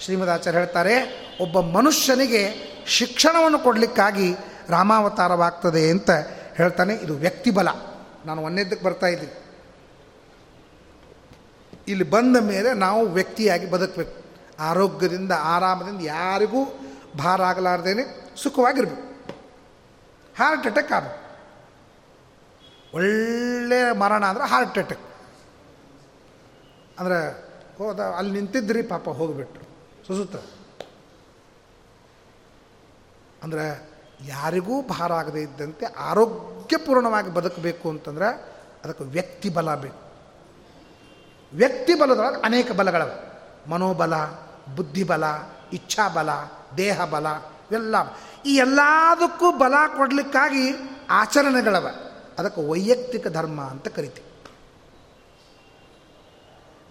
[0.00, 0.94] ಶ್ರೀಮದಾಚಾರ್ಯ ಹೇಳ್ತಾರೆ.
[1.40, 4.34] ಒಬ್ಬ ಮನುಷ್ಯನಿಗೆ ಶಿಕ್ಷಣವನ್ನು ಕೊಡಲಿಕ್ಕಾಗಿ
[4.68, 6.10] ರಾಮಾವತಾರವಾಗ್ತದೆ ಅಂತ
[6.56, 6.94] ಹೇಳ್ತಾನೆ.
[6.94, 7.68] ಇದು ವ್ಯಕ್ತಿ ಬಲ
[8.26, 9.32] ನಾನು ಒಂದೇದಕ್ಕೆ ಬರ್ತಾ ಇದ್ದೀನಿ.
[11.88, 14.22] ಇಲ್ಲಿ ಬಂದ ಮೇಲೆ ನಾವು ವ್ಯಕ್ತಿಯಾಗಿ ಬದುಕಬೇಕು.
[14.60, 16.64] ಆರೋಗ್ಯದಿಂದ, ಆರಾಮದಿಂದ ಯಾರಿಗೂ
[17.18, 19.09] ಭಾರ ಆಗಲಾರ್ದೇನೆ ಸುಖವಾಗಿರ್ಬೇಕು.
[20.40, 21.06] ಹಾರ್ಟ್ ಅಟ್ಯಾಕ್ ಆದ.
[22.94, 25.06] ಒಳ್ಳೆಯ ಮರಣ ಅಂದ್ರೆ ಹಾರ್ಟ್ ಅಟ್ಯಾಕ್
[26.98, 27.18] ಅಂದ್ರೆ
[27.78, 29.64] ಹೋದ, ಅಲ್ಲಿ ನಿಂತಿದ್ರಿ ಪಾಪ, ಹೋಗಿಬಿಟ್ರು.
[30.06, 30.36] ಸುಸುತ್ತ
[33.42, 33.90] ಅಂದರೆ
[34.26, 38.28] ಯಾರಿಗೂ ಭಾರ ಆಗದೇ ಇದ್ದಂತೆ ಆರೋಗ್ಯಪೂರ್ಣವಾಗಿ ಬದುಕಬೇಕು ಅಂತಂದ್ರೆ
[38.84, 40.00] ಅದಕ್ಕೆ ವ್ಯಕ್ತಿ ಬಲ ಬೇಕು.
[41.54, 43.16] ವ್ಯಕ್ತಿ ಬಲದೊಳಗೆ ಅನೇಕ ಬಲಗಳವೆ.
[43.70, 44.14] ಮನೋಬಲ,
[44.76, 45.24] ಬುದ್ಧಿಬಲ,
[45.72, 46.30] ಇಚ್ಛಾಬಲ
[46.76, 47.26] ದೇಹ ಬಲ
[47.70, 47.96] ಇವೆಲ್ಲ.
[48.46, 50.70] ಈ ಎಲ್ಲದಕ್ಕೂ ಬಲ ಕೊಡಲಿಕ್ಕಾಗಿ
[51.10, 51.88] ಆಚರಣೆಗಳವ.
[52.38, 54.26] ಅದಕ್ಕೆ ವೈಯಕ್ತಿಕ ಧರ್ಮ ಅಂತ ಕರಿತೀವಿ.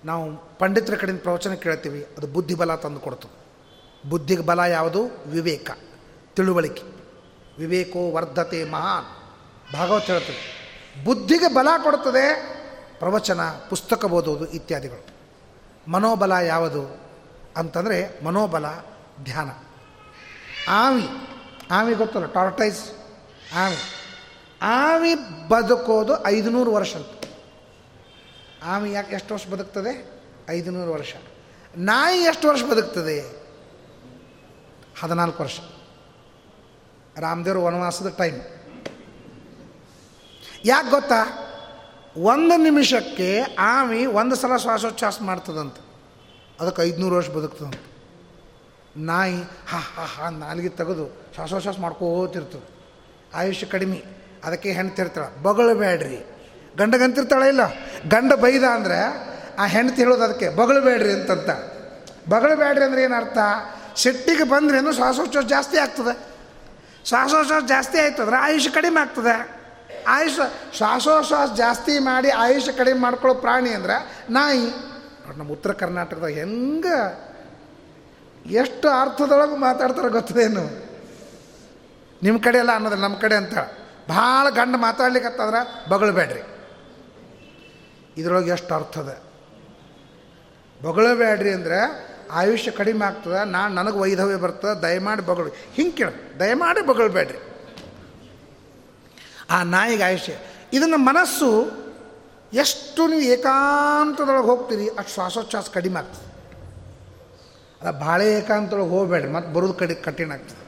[0.05, 3.29] ನಾವು ಪಂಡಿತರ ಕಡೆಯಿಂದ ಪ್ರವಚನ ಕೇಳ್ತೀವಿ, ಅದು ಬುದ್ಧಿಬಲ ತಂದು ಕೊಡ್ತು
[4.09, 5.29] ಬುದ್ಧಿಗೆ ಬಲ ಯಾವುದು?
[5.29, 5.71] ವಿವೇಕ,
[6.35, 6.83] ತಿಳುವಳಿಕೆ.
[7.59, 9.05] ವಿವೇಕೋ ವರ್ಧತೆ ಮಹಾನ್.
[9.73, 10.59] ಭಾಗವತ್ ಹೇಳ್ತದೆ
[11.05, 12.59] ಬುದ್ಧಿಗೆ ಬಲ ಕೊಡುತ್ತದೆ
[12.99, 15.19] ಪ್ರವಚನ, ಪುಸ್ತಕ ಓದೋದು ಇತ್ಯಾದಿಗಳು.
[15.91, 16.97] ಮನೋಬಲ ಯಾವುದು?
[17.57, 18.65] ಅಂತಂದರೆ ಮನೋಬಲ,
[19.23, 19.49] ಧ್ಯಾನ.
[20.67, 21.07] ಆವಿ.
[21.71, 22.91] ಆವಿ ಗೊತ್ತಲ್ಲ ಟಾರ್ಟೈಸ್
[23.53, 23.77] ಆವಿ
[24.61, 25.15] ಆವಿ
[25.47, 27.07] ಬದುಕೋದು ಐದುನೂರು ವರ್ಷ ಅಂತ.
[28.63, 30.21] ಆಮಿ ಯಾಕೆ ಎಷ್ಟು ವರ್ಷ ಬದುಕ್ತದೆ?
[30.49, 31.13] ಐದುನೂರು ವರ್ಷ.
[31.77, 33.49] ನಾಯಿ ಎಷ್ಟು ವರ್ಷ ಬದುಕ್ತದೆ?
[35.01, 35.59] ಹದಿನಾಲ್ಕು ವರ್ಷ.
[37.19, 38.41] ರಾಮದೇವ್ರ ವನವಾಸದ ಟೈಮ್
[40.65, 41.45] ಯಾಕೆ ಗೊತ್ತಾ?
[42.17, 45.75] ಒಂದು ನಿಮಿಷಕ್ಕೆ ಆಮಿ ಒಂದು ಸಲ ಶ್ವಾಸೋಚ್ಛ್ವಾಸ ಮಾಡ್ತದಂತ.
[46.61, 47.88] ಅದಕ್ಕೆ ಐದುನೂರು ವರ್ಷ ಬದುಕ್ತದಂತ.
[48.97, 52.69] ನಾಯಿ ಹಾ ಹಾ ಹಾ ನಾಲಿಗೆ ತೆಗೆದು ಶ್ವಾಸೋಶ್ವಾಸ ಮಾಡ್ಕೋತಿರ್ತದೆ
[53.33, 54.03] ಆಯುಷ್ಯ ಕಡಿಮೆ.
[54.43, 56.25] ಅದಕ್ಕೆ ಹೆಣ್ತಿರ್ತಾಳೆ ಬಗಳಬೇಡ್ರಿ
[56.77, 57.61] ಗಂಡಗಂತಿರ್ತಾಳೆ ಇಲ್ಲ?
[58.09, 59.29] ಗಂಡ ಬೈದ ಅಂದರೆ
[59.59, 61.49] ಆ ಹೆಂಡತಿ ಹೇಳೋದು ಅದಕ್ಕೆ ಬಗಳಬೇಡ್ರಿ ಅಂತಂತ.
[62.29, 63.37] ಬಗಳಬೇಡ್ರಿ ಅಂದ್ರೆ ಏನು ಅರ್ಥ
[63.95, 66.27] ಸಿಟ್ಟಿಗೆ ಬಂದ್ರೇನು ಶ್ವಾಸೋಚ್ಛ್ವಾಸ ಜಾಸ್ತಿ ಆಗ್ತದೆ.
[67.05, 69.59] ಶ್ವಾಸೋಶ್ವಾಸ ಜಾಸ್ತಿ ಆಯ್ತಂದ್ರೆ ಆಯುಷ್ಯ ಕಡಿಮೆ ಆಗ್ತದೆ.
[70.07, 74.69] ಆಯುಷ್ ಶ್ವಾಸೋಶ್ವಾಸ ಜಾಸ್ತಿ ಮಾಡಿ ಆಯುಷ್ಯ ಕಡಿಮೆ ಮಾಡ್ಕೊಳ್ಳೋ ಪ್ರಾಣಿ ಅಂದ್ರೆ ನಾಯಿ.
[75.37, 77.28] ನಮ್ಮ ಉತ್ತರ ಕರ್ನಾಟಕದಾಗ ಹೆಂಗೆ
[78.45, 80.63] ಎಷ್ಟು ಅರ್ಥದೊಳಗೆ ಮಾತಾಡ್ತಾರೆ ಗೊತ್ತದೇನು?
[82.23, 83.53] ನಿಮ್ಮ ಕಡೆ ಎಲ್ಲ ಅನ್ನೋದಿಲ್ಲ ನಮ್ಮ ಕಡೆ ಅಂತ.
[84.09, 86.41] ಭಾಳ ಗಂಡು ಮಾತಾಡ್ಲಿಕ್ಕತ್ತಂದ್ರೆ ಬಗಳಬೇಡ್ರಿ.
[88.17, 89.21] ಇದ್ರೊಳಗೆ ಎಷ್ಟು ಅರ್ಥದ
[90.83, 97.37] ಬಗಳಬೇಡ್ರಿ ಅಂದರೆ ಆಯುಷ್ಯ ಕಡಿಮೆ ಆಗ್ತದೆ, ನಾನು ನನಗೆ ವೈಧವ್ಯ ಬರ್ತದೆ, ದಯಮಾಡಿ ಬಗಳು, ಹಿಂಗೆ ಕೇಳ, ದಯಮಾಡಿ ಬಗಳಬೇಡ್ರಿ.
[99.49, 100.33] ಆ ನಾಯಿಗೆ ಆಯುಷ್ಯ,
[100.73, 101.71] ಇದನ್ನು ಮನಸ್ಸು
[102.53, 106.28] ಎಷ್ಟು ನೀವು ಏಕಾಂತದೊಳಗೆ ಹೋಗ್ತೀರಿ, ಅಷ್ಟು ಶ್ವಾಸೋಚ್ಛ್ವಾಸ ಕಡಿಮೆ ಆಗ್ತದೆ.
[107.81, 110.63] ಅಲ್ಲ ಭಾಳ ಏಕಾಂತೊಳಗೆ ಹೋಗಬೇಡ್ರಿ ಮತ್ತು ಬರೋದು ಕಡಿ ಕಠಿಣ ಆಗ್ತದೆ.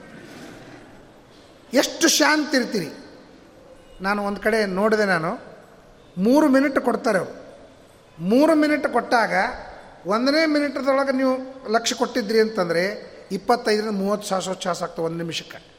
[1.74, 2.92] ಎಷ್ಟು ಶಾಂತಿ ಇರ್ತೀರಿ?
[4.02, 5.32] ನಾನು ಒಂದು ಕಡೆ ನೋಡಿದೆ ನಾನು,
[6.18, 7.34] ಮೂರು ಮಿನಿಟ್ ಕೊಡ್ತಾರೆ ಅವರು.
[8.20, 9.34] ಮೂರು ಮಿನಿಟ್ ಕೊಟ್ಟಾಗ
[10.06, 11.34] ಒಂದನೇ ಮಿನಿಟ್ದೊಳಗೆ ನೀವು
[11.72, 15.72] ಲಕ್ಷ್ಯ ಕೊಟ್ಟಿದ್ರಿ ಅಂತಂದರೆ ಇಪ್ಪತ್ತೈದರಿಂದ ಮೂವತ್ತು ಶ್ವಾಸೋಚ್ಛ್ವಾಸ ಆಗ್ತವೆ ಒಂದು ನಿಮಿಷಕ್ಕೆ.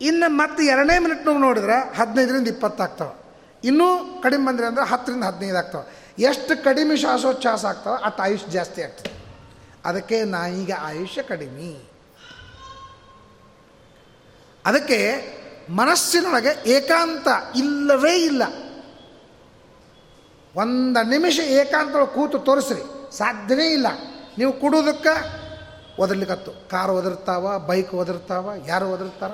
[0.00, 3.26] ಇನ್ನು ಮತ್ತೆ ಎರಡನೇ ಮಿನಿಟ್ ನೋಡಿದ್ರೆ ಹದಿನೈದರಿಂದ ಇಪ್ಪತ್ತಾಗ್ತವೆ
[3.64, 6.14] ಇನ್ನೂ ಕಡಿಮೆ ಬಂದರೆ ಅಂದರೆ ಹತ್ತರಿಂದ ಹದಿನೈದು ಆಗ್ತವೆ.
[6.18, 9.15] ಎಷ್ಟು ಕಡಿಮೆ ಶ್ವಾಸೋಚ್ಛ್ವಾಸ ಆಗ್ತವೆ, ಅಷ್ಟು ಆಯುಷ್ ಜಾಸ್ತಿ ಆಗ್ತದೆ.
[9.86, 11.90] ಅದಕ್ಕೆ ನಾಯಿಗೆ ಆಯುಷ್ಯ ಕಡಿಮೆ.
[14.66, 15.22] ಅದಕ್ಕೆ
[15.70, 18.42] ಮನಸ್ಸಿನೊಳಗೆ ಏಕಾಂತ ಇಲ್ಲವೇ ಇಲ್ಲ.
[20.56, 22.82] ಒಂದು ನಿಮಿಷ ಏಕಾಂತ ಕೂತು ತೋರಿಸ್ರಿ
[23.18, 23.86] ಸಾಧ್ಯವೇ ಇಲ್ಲ.
[24.38, 25.46] ನೀವು ಕುಡೋದಕ್ಕೆ
[26.02, 29.30] ಒದರ್ಲಿಕ್ಕತ್ತು ಕಾರು ಒದರ್ತಾವ, ಬೈಕ್ ಒದರ್ತಾವ, ಯಾರು ಒದರ್ತಾರ?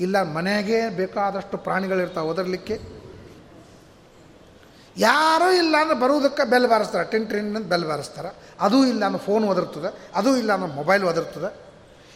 [0.00, 2.97] ಇಲ್ಲ, ಮನೆಗೆ ಬೇಕಾದಷ್ಟು ಪ್ರಾಣಿಗಳಿರ್ತಾವೆ ಒದರ್ಲಿಕ್ಕೆ.
[4.98, 7.10] ಯಾರೂ ಇಲ್ಲ ಅಂದ್ರೆ ಬರುವುದಕ್ಕೆ ಬೆಲ್ ಬಾರಿಸ್ತಾರೆ.
[7.10, 8.36] ಟಿನ್ ಟ್ರಿನ್ ಅಂತ ಬೆಲ್ ಬಾರಿಸ್ತಾರೆ.
[8.60, 10.10] ಅದೂ ಇಲ್ಲ ಅಂದ್ರೆ ಫೋನ್ ಒದರ್ತದೆ.
[10.14, 11.68] ಅದೂ ಇಲ್ಲ ಅಂದ್ರೆ ಮೊಬೈಲ್ ಒದರ್ತದೆ.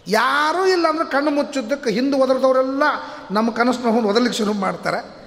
[0.07, 2.83] ಯಾರೂ ಇಲ್ಲ ಅಂದ್ರೆ ಕಣ್ಣು ಮುಚ್ಚಿದ್ದಕ್ಕೆ ಹಿಂದೆ ಒದರ್ದವರೆಲ್ಲ
[3.31, 5.23] ನಮ್ಮ ಕನಸನ್ನ ಹೋಗಿ ಒದರ್ಲಿಕ್ಕೆ ಶುರು ಮಾಡ್ತಾರೆ.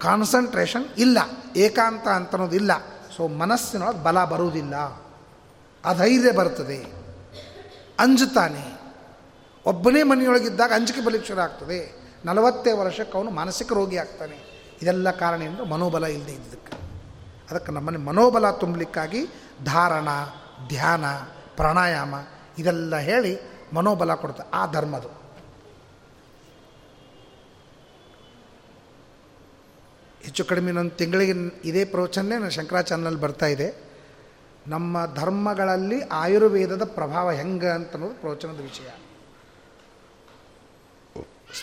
[0.00, 1.18] ಕಾನ್ಸಂಟ್ರೇಷನ್ ಇಲ್ಲ.
[1.56, 2.70] ಏಕಾಂತ ಅಂತ ಅನ್ನೋದು ಇಲ್ಲ.
[3.16, 4.76] ಸೊ ಮನಸ್ಸಿನೊಳಗೆ ಬಲ ಬರುವುದಿಲ್ಲ.
[5.84, 6.92] ಅಧೈರ್ಯ ಬರ್ತದೆ.
[7.98, 8.80] ಅಂಜುತ್ತಾನೆ.
[9.66, 12.02] ಒಬ್ಬನೇ ಮನೆಯೊಳಗಿದ್ದಾಗ ಅಂಜಿಕೆ ಬಲಿಕ್ಕೆ ಶುರು ಆಗ್ತದೆ.
[12.24, 14.52] ನಲವತ್ತೇ ವರ್ಷಕ್ಕೆ ಅವನು ಮಾನಸಿಕ ರೋಗಿ ಆಗ್ತಾನೆ.
[14.82, 16.71] ಇದೆಲ್ಲ ಕಾರಣ ಎಂದು ಮನೋಬಲ ಇಲ್ಲದೆ ಇದ್ದಕ್ಕೆ
[17.52, 19.26] ಅದಕ್ಕೆ ನಮ್ಮನ್ನು ಮನೋಬಲ ತುಂಬಲಿಕ್ಕಾಗಿ
[19.64, 20.08] ಧಾರಣ,
[20.68, 21.04] ಧ್ಯಾನ,
[21.56, 22.14] ಪ್ರಾಣಾಯಾಮ
[22.58, 23.38] ಇದೆಲ್ಲ ಹೇಳಿ
[23.72, 25.08] ಮನೋಬಲ ಕೊಡ್ತಾ ಆ ಧರ್ಮದು.
[30.22, 31.32] ಹೆಚ್ಚು ಕಡಿಮೆ ನನ್ನ ತಿಂಗಳಿಗೆ
[31.64, 33.92] ಇದೇ ಪ್ರವಚನೇ ನನ್ನ ಶಂಕರಾಚಾರ್ಯನಲ್ಲಿ ಬರ್ತಾ ಇದೆ.
[34.66, 38.88] ನಮ್ಮ ಧರ್ಮಗಳಲ್ಲಿ ಆಯುರ್ವೇದದ ಪ್ರಭಾವ ಹೆಂಗೆ ಅಂತ ಅನ್ನೋದು ಪ್ರವಚನದ ವಿಷಯ.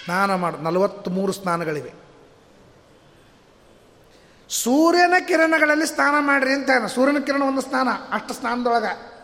[0.04, 2.09] ಸ್ನಾನ ಮಾಡಿ ನಲವತ್ತ್ಮೂರು ಸ್ನಾನಗಳಿವೆ.
[4.50, 9.20] ಸೂರ್ಯನ ಕಿರಣಗಳಲ್ಲಿ ಸ್ನಾನ ಮಾಡಿರಿ ಅಂತ ಸೂರ್ಯನ ಕಿರಣ ಒಂದು ಸ್ನಾನ, ಅಷ್ಟು ಸ್ನಾನದೊಳಗೆ.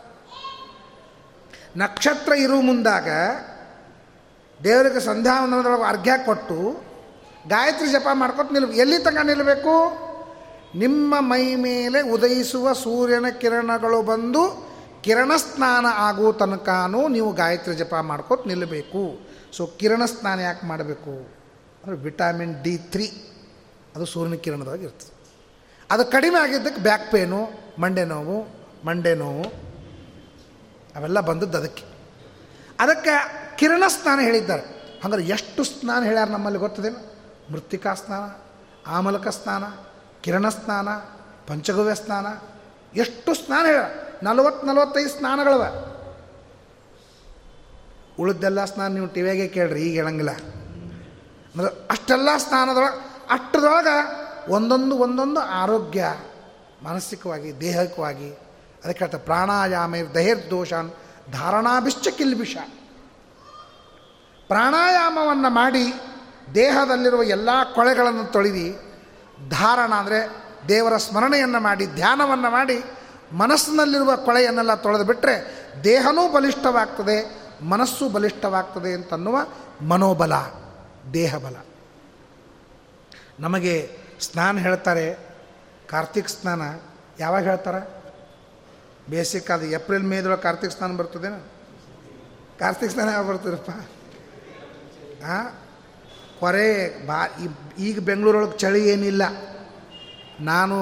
[1.76, 3.08] ನಕ್ಷತ್ರ ಇರುವ ಮುಂದಾಗ
[4.64, 6.82] ದೇವರಿಗೆ ಸಂಧ್ಯಾ ಸಂಧ್ಯಾವಂದನದೊಳಗೆ ಅರ್ಘ್ಯ ಕೊಟ್ಟು
[7.48, 10.06] ಗಾಯತ್ರಿ ಜಪ ಮಾಡ್ಕೊತ ನಿಲ್ ಎಲ್ಲಿ ತನಕ ನಿಲ್ಲಬೇಕು
[10.78, 14.66] ನಿಮ್ಮ ಮೈ ಮೇಲೆ ಉದಯಿಸುವ ಸೂರ್ಯನ ಕಿರಣಗಳು ಬಂದು
[15.02, 21.10] ಕಿರಣ ಸ್ನಾನ ಆಗೋ ತನಕನೂ ನೀವು ಗಾಯತ್ರಿ ಜಪ ಮಾಡ್ಕೊತ ನಿಲ್ಲಬೇಕು ಸೊ ಕಿರಣ ಸ್ನಾನ ಯಾಕೆ ಮಾಡಬೇಕು?
[21.84, 23.12] ಅಂದರೆ ವಿಟಾಮಿನ್ ಡಿ ತ್ರೀ,
[23.96, 25.15] ಅದು ಸೂರ್ಯನ ಕಿರಣದೊಳಗೆ ಇರ್ತದೆ.
[25.90, 28.36] ಅದು ಕಡಿಮೆ ಆಗಿದ್ದಕ್ಕೆ ಬ್ಯಾಕ್ ಪೇನು ಮಂಡೆ ನೋವು
[28.86, 29.44] ಮಂಡೆ ನೋವು,
[30.96, 31.84] ಅವೆಲ್ಲ ಬಂದದ್ದು ಅದಕ್ಕೆ.
[32.80, 33.14] ಅದಕ್ಕೆ
[33.56, 34.62] ಕಿರಣ ಸ್ನಾನ ಹೇಳಿದ್ದಾರೆ.
[35.04, 36.98] ಹಂಗಾರೆ ಎಷ್ಟು ಸ್ನಾನ ಹೇಳ್ಯಾರ ನಮ್ಮಲ್ಲಿ ಗೊತ್ತದೇನು?
[37.52, 38.24] ಮೃತ್ತಿಕಾ ಸ್ನಾನ,
[38.86, 39.64] ಆಮಲಕ ಸ್ನಾನ,
[40.20, 40.88] ಕಿರಣ ಸ್ನಾನ,
[41.46, 42.26] ಪಂಚಗವ್ಯ ಸ್ನಾನ,
[42.98, 43.82] ಎಷ್ಟು ಸ್ನಾನ ಹೇಳ
[44.22, 45.64] ನಲವತ್ತು ನಲವತ್ತೈದು ಸ್ನಾನಗಳವ.
[48.18, 50.30] ಉಳಿದೆಲ್ಲ ಸ್ನಾನ ನೀವು ಟಿವಿಯಾಗೆ ಕೇಳ್ರಿ, ಈಗ ಹೇಳಂಗಿಲ್ಲ.
[50.30, 52.96] ಅಂದ್ರೆ ಅಷ್ಟೆಲ್ಲ ಸ್ನಾನದೊಳಗೆ
[53.30, 56.04] ಅಷ್ಟರೊಳಗೆ ಒಂದೊಂದು ಒಂದೊಂದು ಆರೋಗ್ಯ,
[56.82, 58.30] ಮಾನಸಿಕವಾಗಿ, ದೇಹಕವಾಗಿ.
[58.84, 60.90] ಅದಕ್ಕೆ ಹೇಳ್ತಾರೆ, ಪ್ರಾಣಾಯಾಮ ದಹಿರ್ದೋಷಾನ್
[61.32, 62.56] ಧಾರಣಾಭಿಶ್ಚ ಕಿಲ್ಬಿಷ
[64.48, 65.94] ಪ್ರಾಣಾಯಾಮವನ್ನು ಮಾಡಿ
[66.54, 68.72] ದೇಹದಲ್ಲಿರುವ ಎಲ್ಲ ಕೊಳೆಗಳನ್ನು ತೊಳೆದು,
[69.48, 70.20] ಧಾರಣ ಅಂದರೆ
[70.68, 72.82] ದೇವರ ಸ್ಮರಣೆಯನ್ನು ಮಾಡಿ, ಧ್ಯಾನವನ್ನು ಮಾಡಿ,
[73.32, 79.38] ಮನಸ್ಸಿನಲ್ಲಿರುವ ಕೊಳೆಯನ್ನೆಲ್ಲ ತೊಳೆದು ಬಿಟ್ಟರೆ ದೇಹನೂ ಬಲಿಷ್ಠವಾಗ್ತದೆ, ಮನಸ್ಸು ಬಲಿಷ್ಠವಾಗ್ತದೆ ಅಂತನ್ನುವ
[79.88, 80.32] ಮನೋಬಲ,
[81.14, 81.56] ದೇಹಬಲ.
[83.40, 85.06] ನಮಗೆ ಸ್ನಾನ ಹೇಳ್ತಾರೆ,
[85.90, 86.62] ಕಾರ್ತಿಕ್ ಸ್ನಾನ,
[87.18, 87.80] ಯಾವಾಗ ಹೇಳ್ತಾರೆ?
[89.10, 91.40] ಬೇಸಿಕ್ ಅದು ಏಪ್ರಿಲ್ ಮೇದೊಳಗೆ ಕಾರ್ತಿಕ್ ಸ್ನಾನ ಬರ್ತದೇನು?
[92.58, 93.70] ಕಾರ್ತಿಕ್ ಸ್ನಾನ ಯಾವಾಗ ಬರ್ತದಪ್ಪ?
[95.24, 95.46] ಹಾಂ
[96.40, 96.68] ಕೊರೆ,
[97.06, 97.18] ಬಾ
[97.78, 99.22] ಈಗ ಬೆಂಗಳೂರೊಳಗೆ ಚಳಿ ಏನಿಲ್ಲ.
[100.40, 100.76] ನಾನು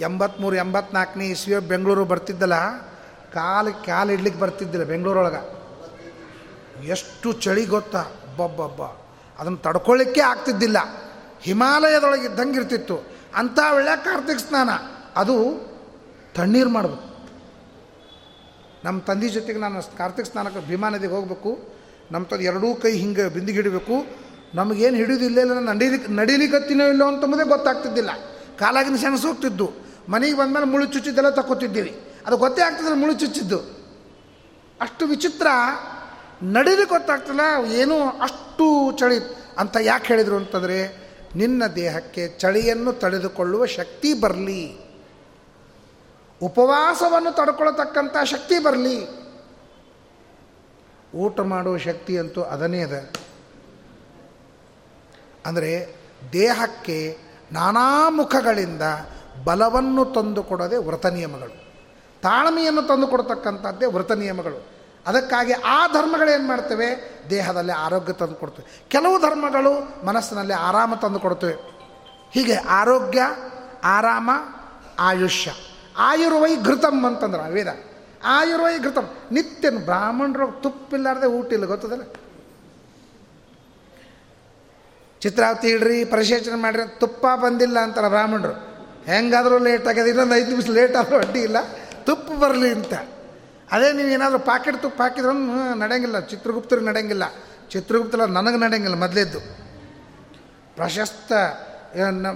[0.00, 2.56] ಎಂಬತ್ತ್ಮೂರು ಎಂಬತ್ನಾಲ್ಕನೇ ಇಸ್ವಿಯ ಬೆಂಗಳೂರು ಬರ್ತಿದ್ದಲ್ಲ,
[3.32, 5.42] ಕಾಲು ಕಾಲು ಇಡ್ಲಿಕ್ಕೆ ಬರ್ತಿದ್ದಿಲ್ಲ ಬೆಂಗಳೂರೊಳಗೆ.
[6.86, 8.02] ಎಷ್ಟು ಚಳಿ ಗೊತ್ತಾ?
[8.36, 8.82] ಬಬ್ಬಬ್ಬ
[9.38, 11.09] ಅದನ್ನು ತಡ್ಕೊಳ್ಳಿಕ್ಕೆ ಆಗ್ತಿದ್ದಿಲ್ಲ.
[11.42, 12.96] ಹಿಮಾಲಯದೊಳಗೆ ಇದ್ದಂಗೆ ಇರ್ತಿತ್ತು
[13.34, 14.70] ಅಂಥ ವೇಳೆ ಕಾರ್ತಿಕ್ ಸ್ನಾನ.
[15.16, 15.36] ಅದು
[16.34, 17.10] ತಣ್ಣೀರು ಮಾಡಬೇಕು.
[18.84, 21.50] ನಮ್ಮ ತಂದೆ ಜೊತೆಗೆ ನಾನು ಕಾರ್ತಿಕ್ ಸ್ನಾನಕ್ಕೆ ಭೀಮಾ ನದಿಗೆ ಹೋಗಬೇಕು.
[22.12, 24.06] ನಮ್ಮ ತಂದು ಎರಡೂ ಕೈ ಹಿಂಗೆ ಬಿಂದಿಗೆ ಹಿಡಬೇಕು
[24.54, 28.10] ನಮಗೇನು ಹಿಡಿಯೋದಿಲ್ಲ ಇಲ್ಲ ನಡೀಲಿಕ್ಕೆ ನಡೀಲಿಕ್ಕತ್ತಿನೋ ಇಲ್ಲೋ ಅಂತಂಬುದೇ ಗೊತ್ತಾಗ್ತಿದ್ದಿಲ್ಲ.
[28.58, 29.72] ಕಾಲಾಗಿನ ಸೆಣಸು ಹೋಗ್ತಿದ್ದು.
[30.08, 31.92] ಮನೆಗೆ ಬಂದಮೇಲೆ ಮುಳು ಚುಚ್ಚಿದ್ದೆಲ್ಲ ತಕ್ಕೊತಿದ್ದೀವಿ.
[32.26, 33.58] ಅದು ಗೊತ್ತೇ ಆಗ್ತದೆ ಮುಳು ಚುಚ್ಚಿದ್ದು.
[34.80, 35.46] ಅಷ್ಟು ವಿಚಿತ್ರ
[36.42, 37.40] ನಡೀಲಿಕ್ಕೆ ಗೊತ್ತಾಗ್ತಿಲ್ಲ,
[37.72, 39.18] ಏನೂ ಅಷ್ಟು ಚಳಿ
[39.58, 44.90] ಅಂತ ಯಾಕೆ ಹೇಳಿದರು ಅಂತಂದರೆ ನಿನ್ನ ದೇಹಕ್ಕೆ ಚಳಿಯನ್ನು ತಡೆದುಕೊಳ್ಳುವ ಶಕ್ತಿ ಬರಲಿ.
[46.42, 49.20] ಉಪವಾಸವನ್ನು ತಡ್ಕೊಳ್ತಕ್ಕಂಥ ಶಕ್ತಿ ಬರಲಿ.
[51.14, 53.10] ಊಟ ಮಾಡುವ ಶಕ್ತಿ ಅಂತೂ ಅದನ್ನೇ ಅದ.
[55.46, 55.94] ಅಂದರೆ
[56.32, 57.18] ದೇಹಕ್ಕೆ
[57.52, 58.82] ನಾನಾ ಮುಖಗಳಿಂದ
[59.44, 61.72] ಬಲವನ್ನು ತಂದುಕೊಡೋದೆ ವ್ರತ ನಿಯಮಗಳು.
[62.22, 64.79] ತಾಳ್ಮೆಯನ್ನು ತಂದು ಕೊಡ್ತಕ್ಕಂಥದ್ದೇ ವ್ರತ ನಿಯಮಗಳು.
[65.06, 67.20] ಅದಕ್ಕಾಗಿ ಆ ಧರ್ಮಗಳೇನು ಮಾಡ್ತವೆ?
[67.30, 68.82] ದೇಹದಲ್ಲಿ ಆರೋಗ್ಯ ತಂದು ಕೊಡ್ತವೆ.
[68.88, 71.54] ಕೆಲವು ಧರ್ಮಗಳು ಮನಸ್ಸಿನಲ್ಲಿ ಆರಾಮ ತಂದು ಕೊಡ್ತವೆ.
[72.32, 73.22] ಹೀಗೆ ಆರೋಗ್ಯ,
[73.84, 74.30] ಆರಾಮ,
[74.98, 75.52] ಆಯುಷ್ಯ.
[75.98, 77.66] ಆಯುರ್ವೈ ಘೃತಂ ಅಂತಂದ್ರೆ ವೇದ
[78.24, 79.10] ಆಯುರ್ವೈ ಘೃತಂ.
[79.32, 82.02] ನಿತ್ಯನ ಬ್ರಾಹ್ಮಣರು ತುಪ್ಪಿಲ್ಲಾರ್ದೆ ಊಟ ಇಲ್ಲ, ಗೊತ್ತದಲ್ಲ?
[85.20, 88.52] ಚಿತ್ರಾವತಿ ಇಡ್ರಿ, ಪರಿಶೇಚನೆ ಮಾಡಿರಿ, ತುಪ್ಪ ಬಂದಿಲ್ಲ ಅಂತಾರೆ ಬ್ರಾಹ್ಮಣರು.
[89.04, 91.56] ಹೆಂಗಾದರೂ ಲೇಟ್ ಆಗ್ಯದ ಇನ್ನೊಂದು ಐದು ನಿಮಿಷ ಲೇಟ್ ಆದರೂ ಅಡ್ಡಿ ಇಲ್ಲ.
[92.04, 92.92] ತುಪ್ಪ ಬರಲಿ ಅಂತ.
[93.72, 95.32] ಅದೇ ನೀವು ಏನಾದರೂ ಪಾಕೆಟ್ ತುಪ್ಪ ಹಾಕಿದ್ರೂ
[95.74, 97.24] ನಡೆಯಂಗಿಲ್ಲ, ಚಿತ್ರಗುಪ್ತರಿಗೆ ನಡೆಯಂಗಿಲ್ಲ.
[97.70, 99.40] ಚಿತ್ರಗುಪ್ತಲ್ಲ ನನಗೆ ನಡೆಯಂಗಿಲ್ಲ ಮೊದಲೇದ್ದು.
[100.74, 101.32] ಪ್ರಶಸ್ತ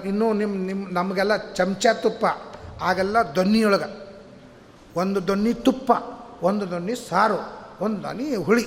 [0.04, 2.24] ಇನ್ನೂ ನಿಮ್ಮ ನಿಮ್ಮ ನಮಗೆಲ್ಲ ಚಮಚ ತುಪ್ಪ,
[2.82, 3.88] ಆಗೆಲ್ಲ ದೊನ್ನಿಯೊಳಗೆ.
[4.96, 5.90] ಒಂದು ದೊನ್ನಿ ತುಪ್ಪ,
[6.42, 7.40] ಒಂದು ದೊನ್ನಿ ಸಾರು,
[7.84, 8.64] ಒಂದು ದೊನ್ನಿ ಹುಳಿ.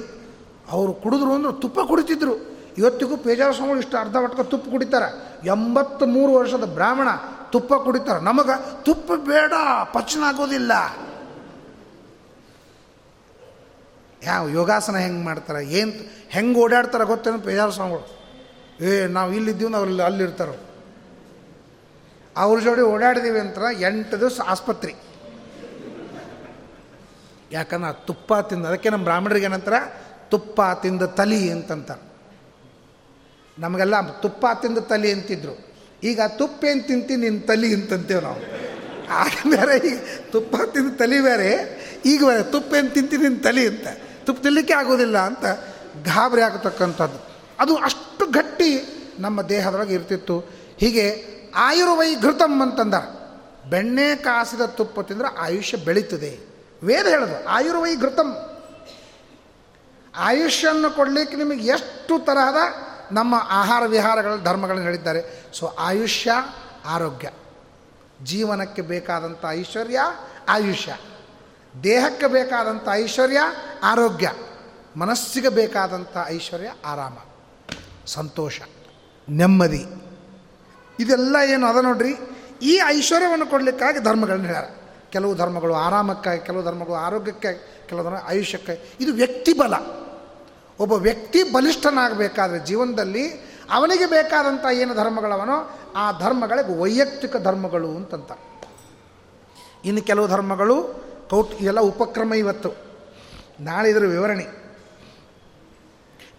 [0.71, 2.33] ಅವರು ಕುಡಿದ್ರು ಅಂದ್ರೆ ತುಪ್ಪ ಕುಡಿತಿದ್ರು.
[2.77, 5.09] ಇವತ್ತಿಗೂ ಪೇಜಾರ ಸ್ವಾಮಿಗಳು ಇಷ್ಟು ಅರ್ಧ ಮಟ್ಕ ತುಪ್ಪ ಕುಡಿತಾರೆ.
[5.47, 7.09] ಎಂಬತ್ತು ಮೂರು ವರ್ಷದ ಬ್ರಾಹ್ಮಣ
[7.51, 8.19] ತುಪ್ಪ ಕುಡಿತಾರೆ.
[8.23, 9.53] ನಮಗೆ ತುಪ್ಪ ಬೇಡ,
[9.93, 10.71] ಪಚನ ಆಗೋದಿಲ್ಲ.
[14.27, 15.91] ಯಾವ ಯೋಗಾಸನ ಹೆಂಗೆ ಮಾಡ್ತಾರೆ, ಏನು
[16.29, 18.05] ಹೆಂಗೆ ಓಡಾಡ್ತಾರೆ ಗೊತ್ತೇನು ಪೇಜಾರ ಸ್ವಾಮಿಗಳು?
[18.85, 20.51] ಏ, ನಾವು ಇಲ್ಲಿದ್ದೀವಿ, ನಾವು ಅಲ್ಲಿ, ಅಲ್ಲಿರ್ತಾರ?
[22.35, 24.93] ಅವ್ರ ಜೋಡಿ ಓಡಾಡಿದೀವಿ ಅಂತ ಎಂಟು ದಿವಸ ಆಸ್ಪತ್ರೆ.
[27.51, 29.77] ಯಾಕಂದ್ರೆ ತುಪ್ಪ ತಿಂದ, ಅದಕ್ಕೆ ನಮ್ಮ ಬ್ರಾಹ್ಮಣರಿಗೆ ಏನಂತಾರ?
[30.31, 31.91] ತುಪ್ಪ ತಿಂದ ತಲಿ ಅಂತಂತ
[33.57, 35.53] ನಮಗೆಲ್ಲ ತುಪ್ಪ ತಿಂದ ತಲಿ ಅಂತಿದ್ರು.
[36.09, 38.41] ಈಗ ತುಪ್ಪೇನು ತಿಂತಿ ನಿನ್ನ ತಲಿ ಅಂತಂತೇವೆ ನಾವು.
[39.21, 39.97] ಆಗ ಬೇರೆ ಈಗ
[40.31, 41.49] ತುಪ್ಪ ತಿಂದ ತಲಿ ಬೇರೆ,
[42.05, 43.87] ಈಗ ಬೇರೆ ತುಪ್ಪೇನು ತಿಂತಿ ನಿನ್ನ ತಲಿ ಅಂತ.
[44.27, 45.45] ತುಪ್ಪ ತಿನ್ನಲಿಕ್ಕೆ ಆಗೋದಿಲ್ಲ ಅಂತ
[46.03, 47.25] ಗಾಬರಿ ಆಗತಕ್ಕಂಥದ್ದು.
[47.59, 50.39] ಅದು ಅಷ್ಟು ಗಟ್ಟಿ ನಮ್ಮ ದೇಹದೊಳಗೆ ಇರ್ತಿತ್ತು.
[50.77, 52.93] ಹೀಗೆ ಆಯುರ್ವೈ ಘೃತಮ್ ಅಂತಂದ
[53.69, 56.39] ಬೆಣ್ಣೆ ಕಾಸಿದ ತುಪ್ಪ ತಿಂದರೆ ಆಯುಷ್ಯ ಬೆಳೀತದೆ.
[56.83, 58.35] ವೇದ ಹೇಳೋದು, ಆಯುರ್ವೈ ಘೃತಮ್
[60.15, 62.57] ಆಯುಷ್ಯನ್ನು ಕೊಡಲಿಕ್ಕೆ ನಿಮಗೆ ಎಷ್ಟು ತರಹದ
[63.11, 65.43] ನಮ್ಮ ಆಹಾರ ವಿಹಾರಗಳ ಧರ್ಮಗಳನ್ನು ಹೇಳಿದ್ದಾರೆ.
[65.53, 66.31] ಸೊ, ಆಯುಷ್ಯ,
[66.85, 67.29] ಆರೋಗ್ಯ.
[68.23, 69.99] ಜೀವನಕ್ಕೆ ಬೇಕಾದಂಥ ಐಶ್ವರ್ಯ,
[70.49, 70.97] ಆಯುಷ್ಯ.
[71.83, 73.37] ದೇಹಕ್ಕೆ ಬೇಕಾದಂಥ ಐಶ್ವರ್ಯ,
[73.83, 74.31] ಆರೋಗ್ಯ.
[74.97, 77.13] ಮನಸ್ಸಿಗೆ ಬೇಕಾದಂಥ ಐಶ್ವರ್ಯ, ಆರಾಮ.
[78.05, 78.61] ಸಂತೋಷ.
[79.29, 79.85] ನೆಮ್ಮದಿ.
[80.99, 82.15] ಇದೆಲ್ಲ ಏನು ಅದ ನೋಡ್ರಿ?
[82.61, 84.63] ಈ ಐಶ್ವರ್ಯವನ್ನು ಕೊಡಲಿಕ್ಕಾಗಿ ಧರ್ಮಗಳನ್ನ ಹೇಳ್ಯಾರ.
[85.09, 89.73] ಕೆಲವು ಧರ್ಮಗಳು ಆರಾಮಕ್ಕಾಗಿ, ಕೆಲವು ಧರ್ಮಗಳು ಆರೋಗ್ಯಕ್ಕೆ ಕೆಲವು ಧರ್ಮ ಆಯುಷ್ಯಕ್ಕೆ ಇದು ವ್ಯಕ್ತಿ ಬಲ.
[90.79, 93.29] ಒಬ್ಬ ವ್ಯಕ್ತಿ ಬಲಿಷ್ಠನಾಗಬೇಕಾದ್ರೆ ಜೀವನದಲ್ಲಿ
[93.69, 98.31] ಅವನಿಗೆ ಬೇಕಾದಂಥ ಏನು ಧರ್ಮಗಳವನೋ ಆ ಧರ್ಮಗಳಿಗೆ ವೈಯಕ್ತಿಕ ಧರ್ಮಗಳು ಅಂತಂತ.
[99.85, 102.69] ಇನ್ನು ಕೆಲವು ಧರ್ಮಗಳು ಕೌಟ್ ಎಲ್ಲ ಉಪಕ್ರಮ ಇವತ್ತು.
[103.59, 104.43] ನಾಳೆ ಇದರ ವಿವರಣೆ.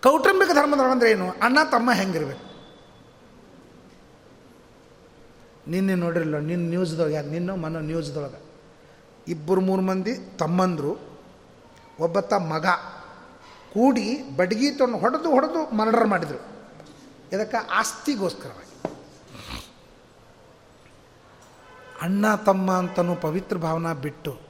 [0.03, 1.31] ಕೌಟುಂಬಿಕ ಧರ್ಮದೊಳಗಂದ್ರೆ ಏನು?
[1.31, 2.48] ಅಣ್ಣ ತಮ್ಮ ಹೆಂಗಿರ್ಬೇಕು?
[5.70, 8.42] ನಿನ್ನೆ ನೋಡಿರಲ್ಲ ನಿನ್ನ ನ್ಯೂಸ್ದೊಳಗೆ ಮನ ಮನೋ ನ್ಯೂಸ್ದೊಳಗೆ.
[9.29, 11.20] ಇಬ್ಬರು ಮೂರು ಮಂದಿ ತಮ್ಮಂದರು,
[12.01, 12.66] ಒಬ್ಬತ್ತ ಮಗ.
[13.74, 16.38] ಕೂಡಿ ಬಡ್ಗಿ ತೊಗೊಂಡು ಹೊಡೆದು ಹೊಡೆದು ಮರ್ಡರ್ ಮಾಡಿದರು.
[17.33, 18.68] ಇದಕ್ಕೆ ಆಸ್ತಿಗೋಸ್ಕರವಾಗಿ.
[22.03, 24.48] ಅಣ್ಣ ತಮ್ಮ ಅಂತನೂ ಪವಿತ್ರ ಭಾವನಾ ಬಿಟ್ಟು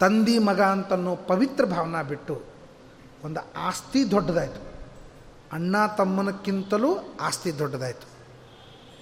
[0.00, 2.42] ತಂದಿ ಮಗ ಅಂತನ್ನೋ ಪವಿತ್ರ ಭಾವನಾ ಬಿಟ್ಟು
[3.24, 4.66] ಒಂದು ಆಸ್ತಿ ದೊಡ್ಡದಾಯಿತು.
[5.52, 8.16] ಅಣ್ಣ ತಮ್ಮನಕ್ಕಿಂತಲೂ ಆಸ್ತಿ ದೊಡ್ಡದಾಯಿತು.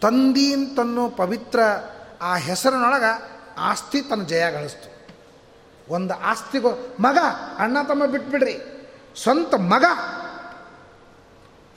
[0.01, 1.61] ತಂದಿ ಅಂತನ್ನೋ ಪವಿತ್ರ
[2.23, 4.95] ಆ ಹೆಸರಿನೊಳಗೆ ಆಸ್ತಿ ತನ್ನ ಜಯ ಗಳಿಸ್ತು.
[5.89, 7.19] ಒಂದು ಆಸ್ತಿಗೋ, ಮಗ,
[7.59, 8.59] ಅಣ್ಣ ತಮ್ಮ ಬಿಟ್ಬಿಡ್ರಿ.
[9.23, 9.85] ಸ್ವಂತ ಮಗ.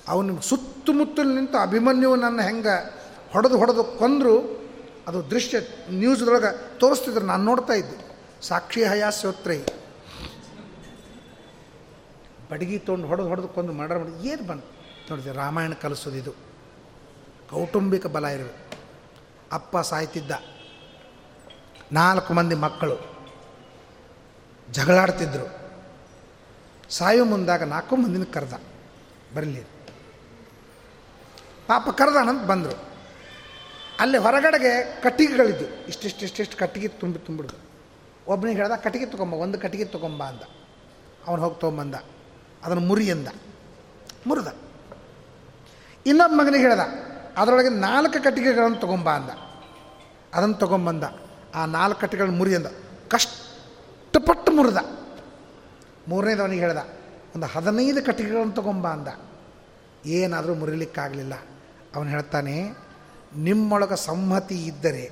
[0.07, 2.93] ಅವನು ಸುತ್ತಮುತ್ತಲು ನಿಂತು ಅಭಿಮನ್ಯು ನನ್ನ ಹೆಂಗೆ
[3.33, 4.63] ಹೊಡೆದು ಹೊಡೆದು ಕೊಂದರು,
[5.07, 5.57] ಅದು ದೃಶ್ಯ
[5.89, 8.06] ನ್ಯೂಸ್ದೊಳಗೆ ತೋರಿಸ್ತಿದ್ರು, ನಾನು ನೋಡ್ತಾ ಇದ್ದೆ.
[8.41, 9.59] ಸಾಕ್ಷಿ ಹಯಾಸ್ಯೋತ್ರೈ
[12.51, 14.67] ಬಡಗಿ ತೊಗೊಂಡು ಹೊಡೆದು ಹೊಡೆದು ಕೊಂದು ಮರ್ಡರ್ ಮಾಡಿ, ಏನು ಬಂತು
[15.09, 16.31] ನೋಡಿದೆ ರಾಮಾಯಣ ಕಲಿಸೋದು ಇದು.
[17.49, 18.77] ಕೌಟುಂಬಿಕ ಬಲ ಇರೋದು.
[19.51, 20.31] ಅಪ್ಪ ಸಾಯ್ತಿದ್ದ.
[21.91, 23.17] ನಾಲ್ಕು ಮಂದಿ ಮಕ್ಕಳು
[24.71, 25.71] ಜಗಳಾಡ್ತಿದ್ರು.
[26.89, 28.53] ಸಾಯೋ ಮುಂದಾಗ ನಾಲ್ಕು ಮಂದಿನ ಕರೆದ.
[29.35, 29.63] ಬರಲಿ.
[31.67, 32.87] ಪಾಪ ಕರೆದಾನಂತ ಬಂದರು.
[33.99, 37.66] ಅಲ್ಲಿ ಹೊರಗಡೆಗೆ ಕಟ್ಟಿಗೆಗಳಿದ್ದು ಇಷ್ಟಿಷ್ಟು ಇಷ್ಟಿಷ್ಟು ಕಟ್ಟಿಗೆ ತುಂಬಿ ತುಂಬಿಡ್ದು.
[38.27, 40.43] ಒಬ್ಬನಿಗೆ ಹೇಳ್ದ, ಕಟ್ಟಿಗೆ ತೊಗೊಂಬ, ಒಂದು ಕಟ್ಟಿಗೆ ತೊಗೊಂಬ ಅಂದ
[41.27, 41.95] ಅವನು ಹೋಗಿ ತೊಗೊಂಬಂದ.
[42.63, 43.27] ಅದನ್ನು ಮುರಿ ಅಂದ
[44.27, 44.47] ಮುರಿದ.
[46.05, 46.83] ಇನ್ನೊಬ್ಬ ಮಗನಿಗೆ ಹೇಳ್ದ,
[47.37, 49.29] ಅದರೊಳಗೆ ನಾಲ್ಕು ಕಟ್ಟಿಗೆಗಳನ್ನು ತೊಗೊಂಬ ಅಂದ.
[50.33, 51.03] ಅದನ್ನು ತೊಗೊಂಬಂದ.
[51.55, 52.65] ಆ ನಾಲ್ಕು ಕಟ್ಟಿಗೆಗಳನ್ನು ಮುರಿ ಅಂದ
[53.07, 54.77] ಕಷ್ಟಪಟ್ಟು ಮುರಿದ.
[56.07, 56.77] ಮೂರನೇದವನಿಗೆ ಹೇಳ್ದ,
[57.35, 59.07] ಒಂದು ಹದಿನೈದು ಕಟ್ಟಿಗೆಗಳನ್ನು ತೊಗೊಂಬ ಅಂದ.
[60.05, 61.33] ಏನಾದರೂ ಮುರಿಲಿಕ್ಕಾಗಲಿಲ್ಲ.
[61.95, 62.55] ಅವನು ಹೇಳ್ತಾನೆ,
[63.35, 65.11] ನಿಮ್ಮೊಳಗ ಸಂಹತಿ ಇದ್ದರೆ,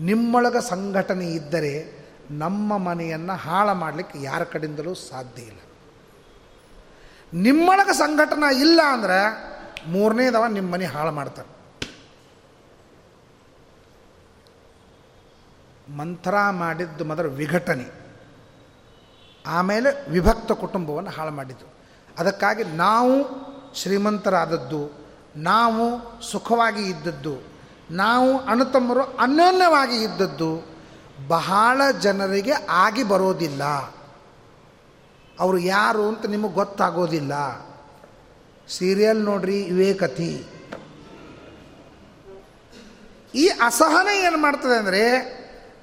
[0.00, 1.97] ನಿಮ್ಮೊಳಗ ಸಂಘಟನೆ ಇದ್ದರೆ
[2.30, 5.58] ನಮ್ಮ ಮನೆಯನ್ನು ಹಾಳು ಮಾಡಲಿಕ್ಕೆ ಯಾರ ಕಡೆಯಿಂದಲೂ ಸಾಧ್ಯ ಇಲ್ಲ.
[7.34, 9.48] ನಿಮ್ಮೊಳಗೆ ಸಂಘಟನೆ ಇಲ್ಲ ಅಂದ್ರೆ
[9.88, 11.58] ಮೂರನೇದವ ನಿಮ್ಮ ಮನೆ ಹಾಳು ಮಾಡ್ತಾರೆ.
[15.96, 18.08] ಮಂತ್ರ ಮಾಡಿದ್ದು ಮೊದಲು ವಿಘಟನೆ.
[19.46, 21.66] ಆಮೇಲೆ ವಿಭಕ್ತ ಕುಟುಂಬವನ್ನು ಹಾಳು ಮಾಡಿದ್ದು.
[22.18, 23.26] ಅದಕ್ಕಾಗಿ ನಾವು
[23.74, 27.38] ಶ್ರೀಮಂತರಾದದ್ದು, ನಾವು ಸುಖವಾಗಿ ಇದ್ದದ್ದು,
[27.90, 30.77] ನಾವು ಅಣ್ಣತಮ್ಮರು ಅನ್ಯೋನ್ಯವಾಗಿ ಇದ್ದದ್ದು
[31.26, 33.64] ಬಹಳ ಜನರಿಗೆ ಆಗಿ ಬರೋದಿಲ್ಲ.
[35.40, 37.32] ಅವರು ಯಾರು ಅಂತ ನಿಮಗೆ ಗೊತ್ತಾಗೋದಿಲ್ಲ.
[38.68, 40.46] ಸೀರಿಯಲ್ ನೋಡ್ರಿ ವಿವೇಕತಿ
[43.34, 45.02] ಈ ಅಸಹನೆ ಏನು ಮಾಡ್ತದೆ ಅಂದರೆ,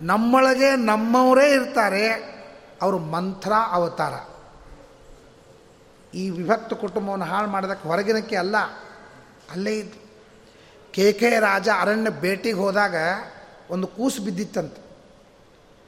[0.02, 2.36] ನಮ್ಮೊಳಗೆ ನಮ್ಮವರೇ ಇರ್ತಾರೆ,
[2.82, 4.13] ಅವರು ಮಂತ್ರ ಅವತಾರ.
[6.13, 8.58] ಈ ವಿಭಕ್ತ ಕುಟುಂಬವನ್ನು ಹಾಳು ಮಾಡೋದಕ್ಕೆ ಹೊರಗಿನಕ್ಕೆ ಅಲ್ಲ,
[9.52, 9.98] ಅಲ್ಲೇ ಇದ್ದು
[10.93, 12.95] ಕೆ ಕೆ ರಾಜ ಅರಣ್ಯ ಭೇಟಿಗೆ ಹೋದಾಗ
[13.69, 14.85] ಒಂದು ಕೂಸು ಬಿದ್ದಿತ್ತಂತೆ.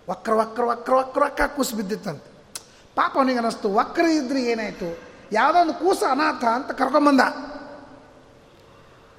[0.10, 2.28] ವಕ್ರ ವಕ್ರ ವಕ್ರ ವಕ್ರ ವಕ್ರ ಕೂಸು ಬಿದ್ದಿತ್ತಂತೆ.
[2.96, 4.90] ಪಾಪ ಅವನಿಗೆ ಅನ್ನಿಸ್ತು ವಕ್ರ ಇದ್ರೆ ಏನಾಯಿತು?
[5.32, 7.24] ಯಾವುದೋ ಒಂದು ಕೂಸು ಅನಾಥ ಅಂತ ಕರ್ಕೊಂಬಂದ.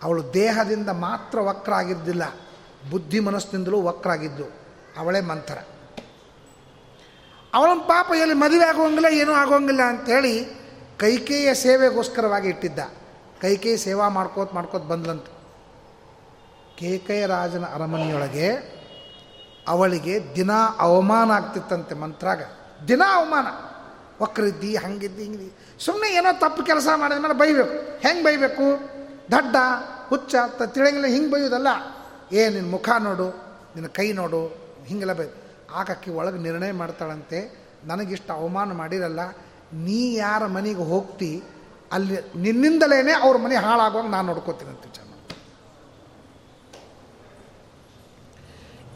[0.03, 2.25] ಅವಳು ದೇಹದಿಂದ ಮಾತ್ರ ವಕ್ರ ಆಗಿದ್ದಿಲ್ಲ
[2.91, 4.47] ಬುದ್ಧಿ ಮನಸ್ಸಿನಿಂದಲೂ ವಕ್ರ ಆಗಿದ್ದು,
[4.99, 5.59] ಅವಳೇ ಮಂಥರ
[7.55, 10.33] ಅವಳನ್ನ ಪಾಪ ಎಲ್ಲಿ ಮದುವೆ ಆಗೋಂಗಿಲ್ಲ ಏನೂ ಆಗೋಂಗಿಲ್ಲ ಅಂಥೇಳಿ
[10.99, 12.81] ಕೈಕೇಯ ಸೇವೆಗೋಸ್ಕರವಾಗಿ ಇಟ್ಟಿದ್ದ.
[13.41, 15.29] ಕೈಕೇಯಿ ಸೇವಾ ಮಾಡ್ಕೋತ ಮಾಡ್ಕೋತ ಬಂದ್ಲಂತ.
[16.79, 18.49] ಕೇಕಯ ರಾಜನ ಅರಮನೆಯೊಳಗೆ
[19.69, 22.43] ಅವಳಿಗೆ ದಿನ ಅವಮಾನ ಆಗ್ತಿತ್ತಂತೆ ಮಂತ್ರಾಗ.
[22.89, 23.47] ದಿನ ಅವಮಾನ.
[24.23, 25.53] ವಕ್ರಿದ್ದಿ, ಹಂಗಿದ್ದಿ, ಹಿಂಗಿದ್ದಿ.
[25.85, 27.99] ಸುಮ್ಮನೆ ಏನೋ ತಪ್ಪು ಕೆಲಸ ಮಾಡಿದ ಮೇಲೆ ಬೈಬೇಕು.
[28.01, 28.99] ಹೆಂಗೆ ಬೈಬೇಕು?
[29.33, 29.57] ದಡ್ಡ,
[30.09, 31.67] ಹುಚ್ಚ, ತ ತಿಳಿಯಂಗಿಲ್ಲ ಹಿಂಗೆ ಬೈಯೋದಲ್ಲ
[32.33, 33.29] ಏ ನಿನ್ನ ಮುಖ ನೋಡು
[33.75, 34.47] ನಿನ್ನ ಕೈ ನೋಡು,
[34.87, 35.25] ಹಿಂಗೆಲ್ಲ ಬೈ.
[35.75, 37.67] ಆಕಿ ಒಳಗೆ ನಿರ್ಣಯ ಮಾಡ್ತಾಳಂತೆ.
[37.85, 39.21] ನನಗಿಷ್ಟು ಅವಮಾನ ಮಾಡಿರಲ್ಲ.
[39.73, 41.43] ನೀ ಯಾರ ಮನೆಗೆ ಹೋಗ್ತಿ,
[41.93, 45.08] ಅಲ್ಲಿ ನಿನ್ನಿಂದಲೇ ಅವ್ರ ಮನೆ ಹಾಳಾಗುವಾಗ ನಾನು ನೋಡ್ಕೋತೀನಂತೆ ಚೆನ್ನಾಗಿ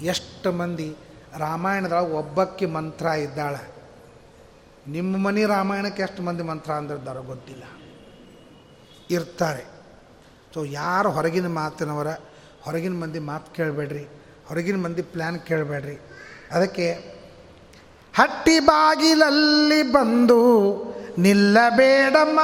[0.04, 0.96] ಎಷ್ಟು ಮಂದಿ
[1.38, 3.72] ರಾಮಾಯಣದೊಳಗೆ ಒಬ್ಬಕ್ಕೆ ಮಂತ್ರ ಇದ್ದಾಳೆ?
[4.88, 7.62] ನಿಮ್ಮ ಮನೆ ರಾಮಾಯಣಕ್ಕೆ ಎಷ್ಟು ಮಂದಿ ಮಂತ್ರ ಅಂದಿರ್ತಾರೋ ಗೊತ್ತಿಲ್ಲ.
[9.10, 9.64] ಇರ್ತಾರೆ.
[10.54, 12.06] ಸೊ ಯಾರು ಹೊರಗಿನ ಮಾತಿನವರ,
[12.62, 14.08] ಹೊರಗಿನ ಮಂದಿ ಮಾತು ಕೇಳಬೇಡ್ರಿ,
[14.48, 15.98] ಹೊರಗಿನ ಮಂದಿ ಪ್ಲ್ಯಾನ್ ಕೇಳಬೇಡ್ರಿ.
[16.52, 16.92] ಅದಕ್ಕೆ,
[18.14, 20.40] ಹಟ್ಟಿ ಬಾಗಿಲಲ್ಲಿ ಬಂದು
[21.18, 22.40] ನಿಲ್ಲಬೇಡಮ್ಮ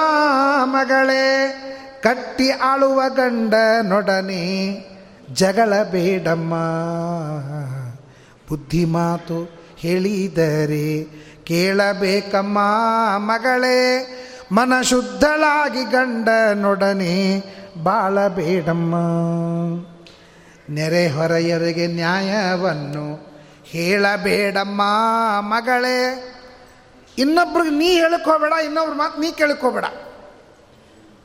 [0.64, 1.54] ಮಗಳೇ
[2.02, 4.70] ಕಟ್ಟಿ ಆಳುವ ಗಂಡನೊಡನೆ
[5.32, 6.54] ಜಗಳ ಬೇಡಮ್ಮ.
[8.48, 11.04] ಬುದ್ಧಿ ಮಾತು ಹೇಳಿದರೆ
[11.44, 12.58] ಕೇಳಬೇಕಮ್ಮ
[13.16, 14.14] ಮಗಳೇ.
[14.52, 17.42] ಮನ ಶುದ್ಧಳಾಗಿ ಗಂಡನೊಡನೆ
[17.82, 18.94] ಬಾಳಬೇಡಮ್ಮ.
[20.70, 23.28] ನೆರೆಹೊರೆಯರಿಗೆ ನ್ಯಾಯವನ್ನು
[23.64, 24.82] ಹೇಳಬೇಡಮ್ಮ
[25.40, 26.34] ಮಗಳೇ.
[27.18, 29.84] ಇನ್ನೊಬ್ರಿಗೆ ನೀ ಹೇಳಕ್ಕೋಬೇಡ ಇನ್ನೊಬ್ರ ಮಾತು ನೀ ಕೇಳಕ್ಕೋಬೇಡ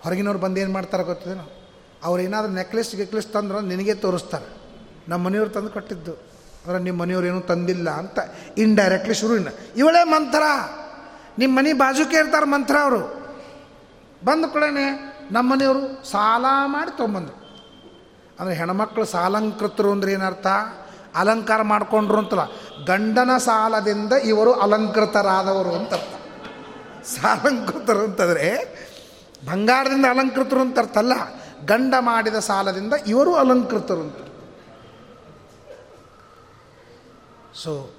[0.01, 1.03] ಹೊರಗಿನವ್ರು ಬಂದು ಏನು ಮಾಡ್ತಾರೆ
[2.03, 4.63] ಅವ್ರು ಏನಾದರೂ ನೆಕ್ಲೆಸ್ ಗಿಕ್ಲೆಸ್ ತಂದ್ರೆ ನಿನಗೆ ತೋರಿಸ್ತಾರೆ.
[5.07, 6.13] ನಮ್ಮ ಮನೆಯವ್ರು ತಂದು ಕೊಟ್ಟಿದ್ದು.
[6.13, 8.19] ಅಂದ್ರೆ ನಿಮ್ಮ ಮನೆಯವ್ರು ಏನೂ ತಂದಿಲ್ಲ ಅಂತ
[8.57, 10.43] ಇಂಡೈರೆಕ್ಟ್ಲಿ ಶುರು ಇನ್ನ ಇವಳೇ ಮಂತ್ರ.
[11.37, 13.23] ನಿಮ್ಮ ಮನೆ ಬಾಜುಕೆ ಇರ್ತಾರೆ ಮಂತ್ರ ಅವರು.
[14.25, 17.43] ಬಂದ ಕೂಡನೆ ನಮ್ಮ ಮನೆಯವರು ಸಾಲ ಮಾಡಿ ತೊಗೊಂಬಂದರು.
[18.39, 20.47] ಅಂದರೆ ಹೆಣ್ಮಕ್ಳು ಸಾಲಂಕೃತರು ಅಂದ್ರೆ ಏನರ್ಥ?
[21.15, 22.45] ಅಲಂಕಾರ ಮಾಡಿಕೊಂಡ್ರು ಅಂತಲ್ಲ.
[22.85, 26.13] ಗಂಡನ ಸಾಲದಿಂದ ಇವರು ಅಲಂಕೃತರಾದವರು ಅಂತ ಅರ್ಥ.
[27.07, 28.73] ಸಾಲಂಕೃತರು ಅಂತಂದರೆ
[29.45, 34.15] ಬಂಗಾರದಿಂದ ಅಲಂಕೃತರು ಅಂತ ಅರ್ಥ ಅಲ್ಲ ಗಂಡ ಮಾಡಿದ ಸಾಲದಿಂದ ಇವರು ಅಲಂಕೃತರು ಅಂತ
[37.55, 37.93] ಸೊ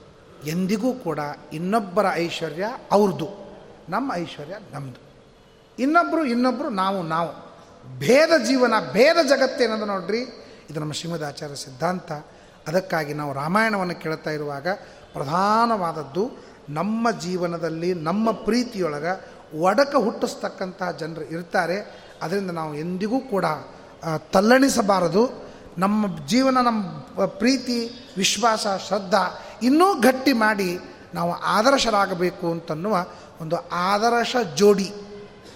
[0.46, 1.18] ಎಂದಿಗೂ ಕೂಡ
[1.52, 3.28] ಇನ್ನೊಬ್ಬರ ಐಶ್ವರ್ಯ ಅವ್ರದ್ದು
[3.88, 5.04] ನಮ್ಮ ಐಶ್ವರ್ಯ ನಮ್ಮದು
[5.78, 7.44] ಇನ್ನೊಬ್ಬರು ಇನ್ನೊಬ್ಬರು ನಾವು ನಾವು.
[7.98, 10.20] ಭೇದ ಜೀವನ, ಭೇದ ಜಗತ್ತೇನದು ನೋಡ್ರಿ,
[10.70, 12.12] ಇದು ನಮ್ಮ ಶ್ರೀಮದ್ ಆಚಾರ್ಯ ಸಿದ್ಧಾಂತ.
[12.68, 14.68] ಅದಕ್ಕಾಗಿ ನಾವು ರಾಮಾಯಣವನ್ನು ಕೇಳ್ತಾ ಇರುವಾಗ
[15.12, 16.30] ಪ್ರಧಾನವಾದದ್ದು,
[16.68, 22.03] ನಮ್ಮ ಜೀವನದಲ್ಲಿ, ನಮ್ಮ ಪ್ರೀತಿಯೊಳಗೆ ಒಡಕ ಹುಟ್ಟಿಸ್ತಕ್ಕಂತಹ ಜನರು ಇರ್ತಾರೆ.
[22.22, 23.44] ಅದರಿಂದ ನಾವು ಎಂದಿಗೂ ಕೂಡ
[24.32, 25.44] ತಲ್ಲಣಿಸಬಾರದು.
[25.78, 30.78] ನಮ್ಮ ಜೀವನ, ನಮ್ಮ ಪ್ರೀತಿ, ವಿಶ್ವಾಸ, ಶ್ರದ್ಧಾ ಇನ್ನೂ ಗಟ್ಟಿ ಮಾಡಿ
[31.14, 33.06] ನಾವು ಆದರ್ಶರಾಗಬೇಕು ಅಂತನ್ನುವ
[33.40, 34.92] ಒಂದು ಆದರ್ಶ ಜೋಡಿ.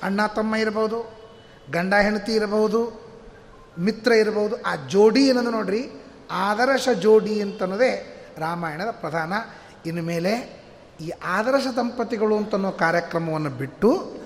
[0.02, 1.16] ಅಣ್ಣ, ತಮ್ಮ ಇರಬಹುದು,
[1.70, 3.08] ಗಂಡ, ಹೆಂಡತಿ ಇರಬಹುದು,
[3.78, 5.90] ಮಿತ್ರ ಇರಬಹುದು, ಆ ಜೋಡಿ ಏನಂದು ನೋಡ್ರಿ,
[6.30, 9.32] ಆದರ್ಶ ಜೋಡಿ ಅಂತನ್ನೋದೇ ರಾಮಾಯಣದ ಪ್ರಧಾನ.
[9.86, 10.58] ಇನ್ನು ಮೇಲೆ
[11.00, 14.18] ಈ ಆದರ್ಶ ದಂಪತಿಗಳು ಅಂತನ್ನೋ ಕಾರ್ಯಕ್ರಮವನ್ನು ಬಿಟ್ಟು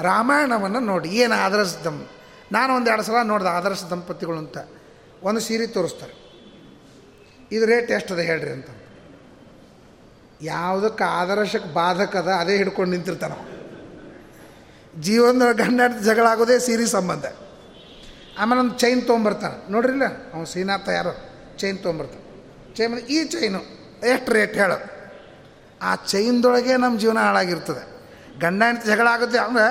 [0.00, 2.06] ರಾಮಾಯಣವನ್ನು ನೋಡಿ, ಏನು ಆದರ್ಶ ದಂ
[2.52, 4.58] ನಾನು ಒಂದು ಎರಡು ಸಲ ನೋಡಿದೆ ಆದರ್ಶ ದಂಪತಿಗಳು ಅಂತ.
[5.22, 6.28] ಒಂದು ಸೀರೆ ತೋರಿಸ್ತಾರೆ.
[7.52, 8.66] ಇದು ರೇಟ್ ಎಷ್ಟದ ಹೇಳ್ರಿ ಅಂತ.
[10.42, 13.58] ಯಾವುದಕ್ಕೆ ಆದರ್ಶಕ್ಕೆ ಬಾಧಕದ ಅದೇ ಹಿಡ್ಕೊಂಡು ನಿಂತಿರ್ತಾನೆ
[15.02, 17.24] ಜೀವನದ ಗಂಡ ಜಗಳ ಆಗೋದೇ ಸೀರೆ ಸಂಬಂಧ.
[18.38, 19.72] ಆಮೇಲೆ ಒಂದು ಚೈನ್ ತೊಗೊಂಬರ್ತಾನೆ.
[19.72, 20.04] ನೋಡ್ರಿಲ್ಲ?
[20.06, 22.28] ಅವ್ನು ಶ್ರೀನಾಥ ಯಾರು ಚೈನ್ ತೊಗೊಂಬರ್ತಾನೆ.
[22.74, 23.60] ಚೈನ್ ಈ ಚೈನು
[24.06, 24.82] ಎಷ್ಟು ರೇಟ್ ಹೇಳು.
[25.82, 27.97] ಆ ಚೈನ್ದೊಳಗೆ ನಮ್ಮ ಜೀವನ ಹಾಳಾಗಿರ್ತದೆ.
[28.40, 29.66] ಗಂಡ ಹೆಂಡತಿ ಜಗಳ ಆಗುತ್ತೆ ಅಂದ್ರೆ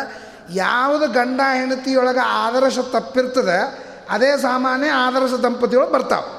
[0.56, 3.58] ಯಾವುದು ಗಂಡ ಹೆಂಡತಿಯೊಳಗೆ ಆದರ್ಶ ತಪ್ಪಿರ್ತದೆ,
[4.10, 6.30] ಅದೇ ಸಾಮಾನ್ಯ ಆದರ್ಶ ದಂಪತಿಗಳು ಬರ್ತಾವೆ.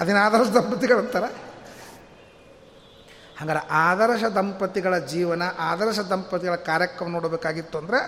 [0.00, 1.28] ಅದನ್ನ ಆದರ್ಶ ದಂಪತಿಗಳು ಅಂತಾರೆ?
[3.40, 8.00] ಹಂಗಾರೆ ಆದರ್ಶ ದಂಪತಿಗಳ ಜೀವನ, ಆದರ್ಶ ದಂಪತಿಗಳ ಕಾರ್ಯಕ್ರಮ ನೋಡಬೇಕಾಗಿತ್ತು ಅಂದರೆ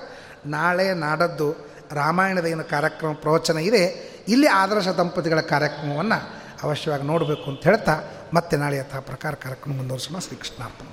[0.46, 1.48] ನಾಳೆ ನಾಡದ್ದು
[1.92, 3.84] ರಾಮಾಯಣದ ಏನು ಕಾರ್ಯಕ್ರಮ ಪ್ರವಚನ ಇದೆ,
[4.28, 6.18] ಇಲ್ಲಿ ಆದರ್ಶ ದಂಪತಿಗಳ ಕಾರ್ಯಕ್ರಮವನ್ನು
[6.62, 7.94] ಅವಶ್ಯವಾಗಿ ನೋಡಬೇಕು ಅಂತ ಹೇಳ್ತಾ
[8.34, 10.18] ಮತ್ತೆ ನಾಳೆ ಯಥಾ ಪ್ರಕಾರ ಕಾರ್ಯಕ್ರಮ ಮುಂದುವರಿಸೋಣ.
[10.18, 10.86] ಶ್ರೀಕೃಷ್ಣಾರ್ಪಣ